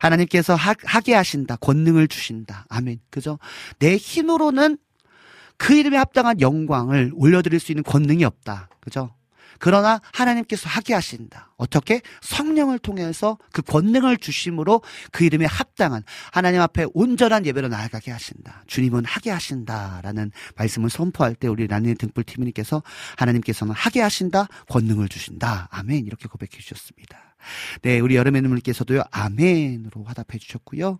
[0.00, 1.56] 하나님께서 하, 하게 하신다.
[1.56, 2.66] 권능을 주신다.
[2.68, 3.00] 아멘.
[3.10, 3.38] 그죠?
[3.78, 4.78] 내 힘으로는
[5.56, 8.68] 그 이름에 합당한 영광을 올려드릴 수 있는 권능이 없다.
[8.80, 9.14] 그죠?
[9.60, 11.52] 그러나 하나님께서 하게 하신다.
[11.56, 12.00] 어떻게?
[12.22, 14.82] 성령을 통해서 그 권능을 주심으로
[15.12, 18.64] 그 이름에 합당한 하나님 앞에 온전한 예배로 나아가게 하신다.
[18.66, 22.82] 주님은 하게 하신다라는 말씀을 선포할 때 우리 라니 등불 팀님께서
[23.16, 24.48] 하나님께서는 하게 하신다.
[24.68, 25.68] 권능을 주신다.
[25.70, 26.06] 아멘.
[26.06, 27.30] 이렇게 고백해 주셨습니다.
[27.82, 30.98] 네, 우리 여름의 눈물께서도요, 아멘으로 화답해 주셨고요.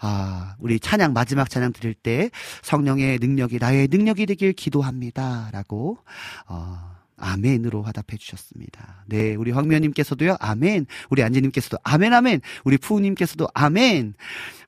[0.00, 2.30] 아, 우리 찬양, 마지막 찬양 드릴 때
[2.62, 5.50] 성령의 능력이 나의 능력이 되길 기도합니다.
[5.52, 5.98] 라고,
[6.46, 9.04] 어, 아멘으로 화답해 주셨습니다.
[9.06, 10.86] 네, 우리 황미연님께서도요, 아멘.
[11.10, 12.40] 우리 안지님께서도 아멘, 아멘.
[12.64, 14.14] 우리 푸우님께서도 아멘.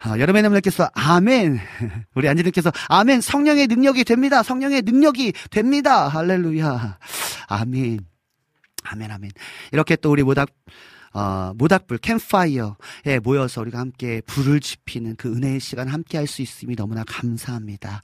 [0.01, 1.59] 아, 여름의 눈물께서 아멘.
[2.15, 3.21] 우리 안지님께서 아멘.
[3.21, 4.43] 성령의 능력이 됩니다.
[4.43, 6.09] 성령의 능력이 됩니다.
[6.09, 6.99] 할렐루야.
[7.49, 8.01] 아멘.
[8.85, 9.31] 아멘, 아멘.
[9.73, 10.49] 이렇게 또 우리 모닥,
[11.17, 16.77] 어, 모닥불 캠프파이어에 모여서 우리가 함께 불을 지피는 그 은혜의 시간 함께 할 수 있음이
[16.77, 18.03] 너무나 감사합니다.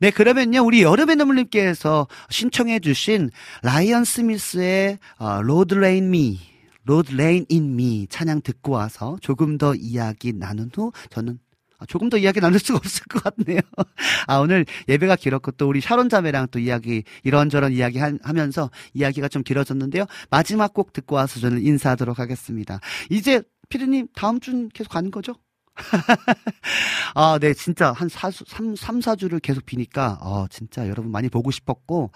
[0.00, 0.64] 네, 그러면요.
[0.64, 3.30] 우리 여름의 눈물님께서 신청해 주신
[3.62, 6.38] 라이언 스미스의 어, Lord Reign Me
[6.84, 11.45] Lord Reign in Me 찬양 듣고 와서 조금 더 이야기 나눈 후 저는 아,
[11.88, 13.60] 조금 더 이야기 나눌 수가 없을 것 같네요.
[14.26, 19.28] 아, 오늘 예배가 길었고 또 우리 샤론 자매랑 또 이야기, 이런저런 이야기 하, 면서 이야기가
[19.28, 20.06] 좀 길어졌는데요.
[20.30, 22.80] 마지막 곡 듣고 와서 저는 인사하도록 하겠습니다.
[23.10, 25.34] 이제 피디님 다음 주는 계속 가는 거죠?
[27.14, 31.50] 아, 네, 진짜 한 4, 3, 3, 4주를 계속 비니까, 어, 진짜 여러분 많이 보고
[31.50, 32.10] 싶었고,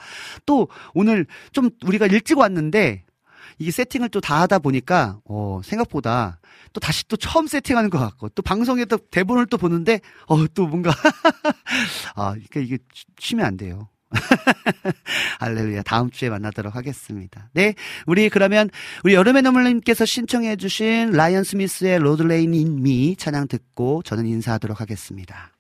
[0.47, 3.05] 또 오늘 좀 우리가 일찍 왔는데,
[3.61, 6.41] 이게 세팅을 또 다 하다 보니까, 어, 생각보다
[6.73, 10.67] 또 다시 또 처음 세팅하는 것 같고 또 방송에 또 대본을 또 보는데 어 또
[10.67, 10.91] 뭔가
[12.17, 12.79] 아 그러니까 이게
[13.19, 13.89] 쉬면 안 돼요.
[15.39, 15.83] 할렐루야.
[15.83, 17.49] 다음 주에 만나도록 하겠습니다.
[17.53, 17.75] 네.
[18.07, 18.69] 우리 그러면
[19.05, 24.81] 우리 여름의 눈물님께서 신청해 주신 라이언 스미스의 Lord Reign in Me 찬양 듣고 저는 인사하도록
[24.81, 25.53] 하겠습니다.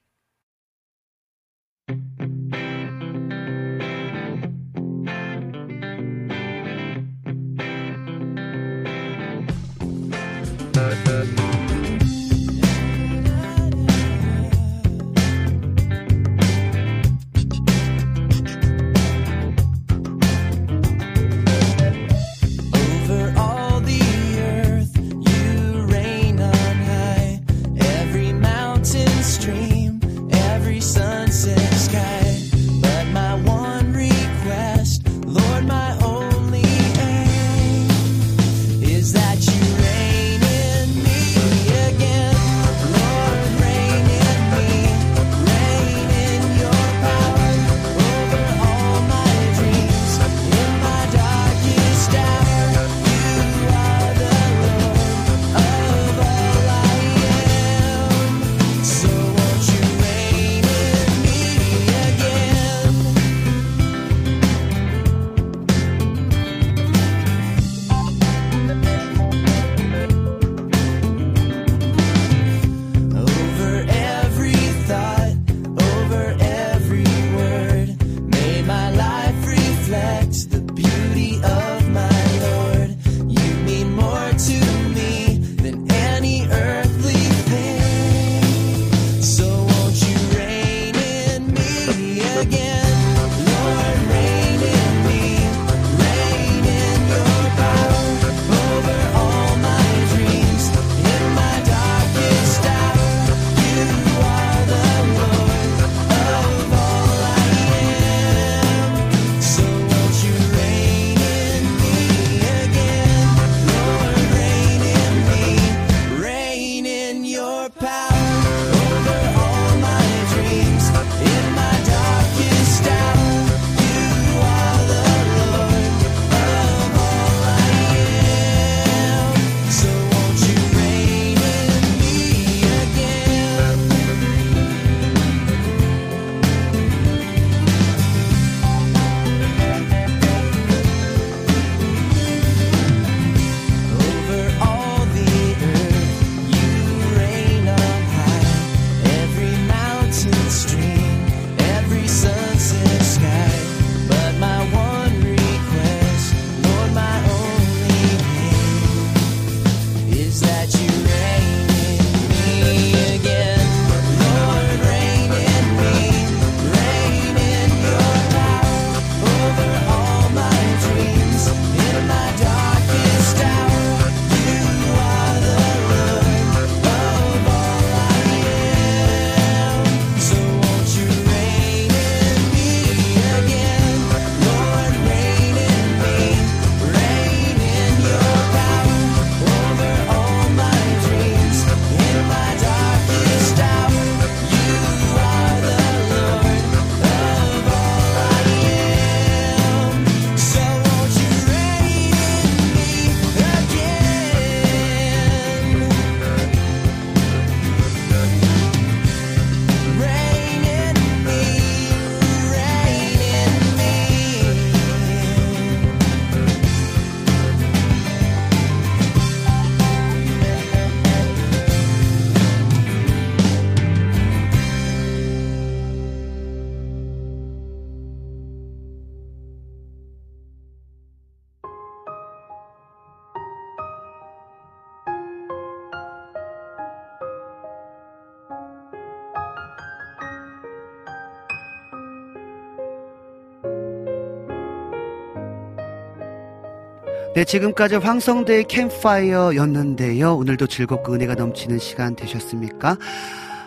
[247.41, 250.37] 네, 지금까지 황성대의 캠파이어였는데요.
[250.37, 252.99] 오늘도 즐겁고 은혜가 넘치는 시간 되셨습니까?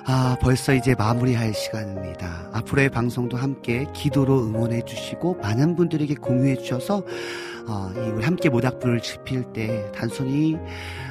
[0.05, 2.51] 아, 벌써 이제 마무리할 시간입니다.
[2.53, 7.01] 앞으로의 방송도 함께 기도로 응원해 주시고 많은 분들에게 공유해 주셔서
[7.67, 10.55] 어, 이 우리 함께 모닥불을 지필 때 단순히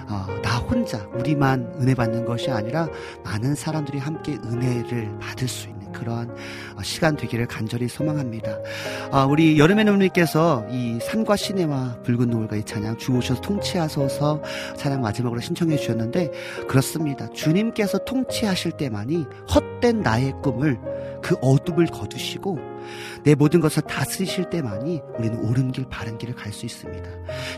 [0.08, 2.88] 어, 나 혼자 우리만 은혜 받는 것이 아니라
[3.24, 6.30] 많은 사람들이 함께 은혜를 받을 수 있는 그러한
[6.76, 8.58] 어, 시간 되기를 간절히 소망합니다.
[9.10, 14.42] 어, 우리 여름의 눈물께서 이 산과 시내와 붉은 노을과 이 찬양 주 오셔서 통치하소서
[14.76, 16.30] 찬양 마지막으로 신청해 주셨는데
[16.68, 17.28] 그렇습니다.
[17.28, 20.78] 주님께서 통치하실 때만이 헛된 나의 꿈을
[21.22, 22.71] 그 어둠을 거두시고
[23.24, 27.08] 내 모든 것을 다스리실 때만이 우리는 옳은 길, 바른 길을 갈 수 있습니다.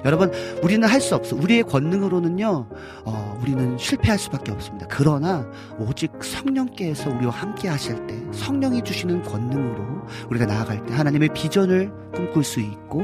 [0.05, 0.31] 여러분,
[0.63, 1.37] 우리는 할 수 없어.
[1.37, 2.67] 우리의 권능으로는요,
[3.05, 4.87] 어, 우리는 실패할 수밖에 없습니다.
[4.89, 5.47] 그러나
[5.79, 12.45] 오직 성령께서 우리와 함께 하실 때, 성령이 주시는 권능으로 우리가 나아갈 때 하나님의 비전을 꿈꿀
[12.45, 13.03] 수 있고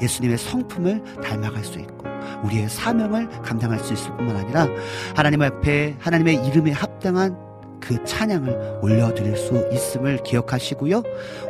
[0.00, 2.06] 예수님의 성품을 닮아갈 수 있고
[2.44, 4.68] 우리의 사명을 감당할 수 있을 뿐만 아니라
[5.16, 7.36] 하나님 앞에 하나님의 이름에 합당한
[7.82, 11.02] 그 찬양을 올려드릴 수 있음을 기억하시고요.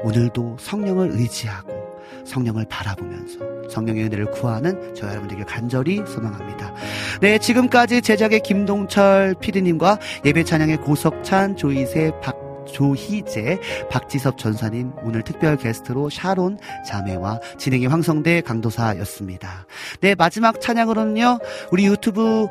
[0.02, 6.74] 오늘도 성령을 의지하고 성령을 바라보면서 성령의 은혜를 구하는 저 여러분들에게 간절히 소망합니다.
[7.20, 13.58] 네, 지금까지 제작의 김동철 PD님과 예배 찬양의 고석찬, 조이세, 박 조희재,
[13.90, 19.66] 박지섭 전사님, 오늘 특별 게스트로 샤론 자매와 진행의 황성대 강도사였습니다.
[20.00, 21.38] 네, 마지막 찬양으로는요,
[21.70, 22.46] 우리 유튜브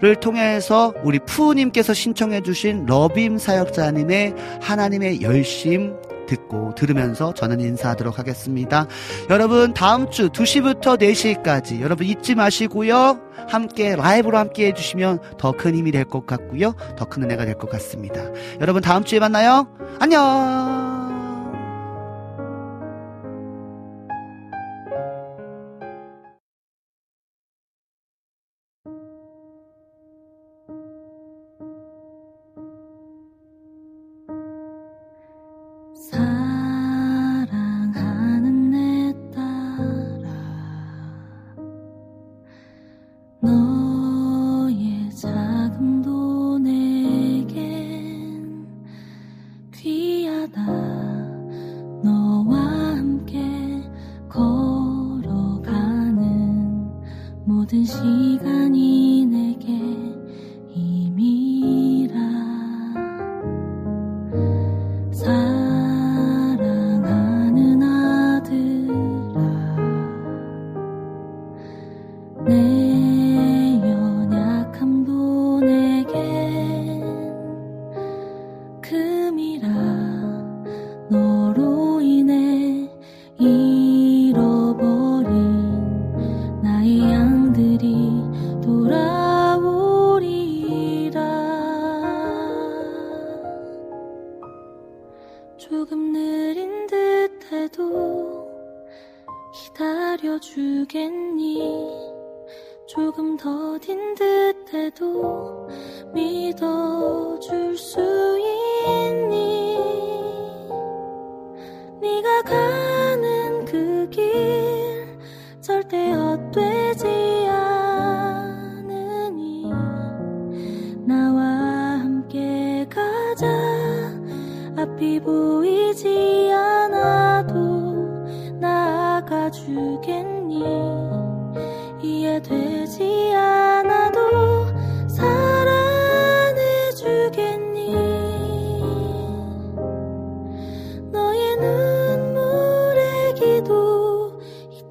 [0.00, 5.94] 를 통해서 우리 푸우님께서 신청해주신 러빔 사역자님의 하나님의 열심
[6.26, 8.86] 듣고 들으면서 저는 인사하도록 하겠습니다.
[9.28, 13.20] 여러분 다음 주 2시부터 4시까지 여러분 잊지 마시고요.
[13.48, 16.74] 함께 라이브로 함께 해주시면 더 큰 힘이 될 것 같고요.
[16.96, 18.22] 더 큰 은혜가 될 것 같습니다.
[18.60, 19.66] 여러분 다음 주에 만나요.
[19.98, 20.89] 안녕.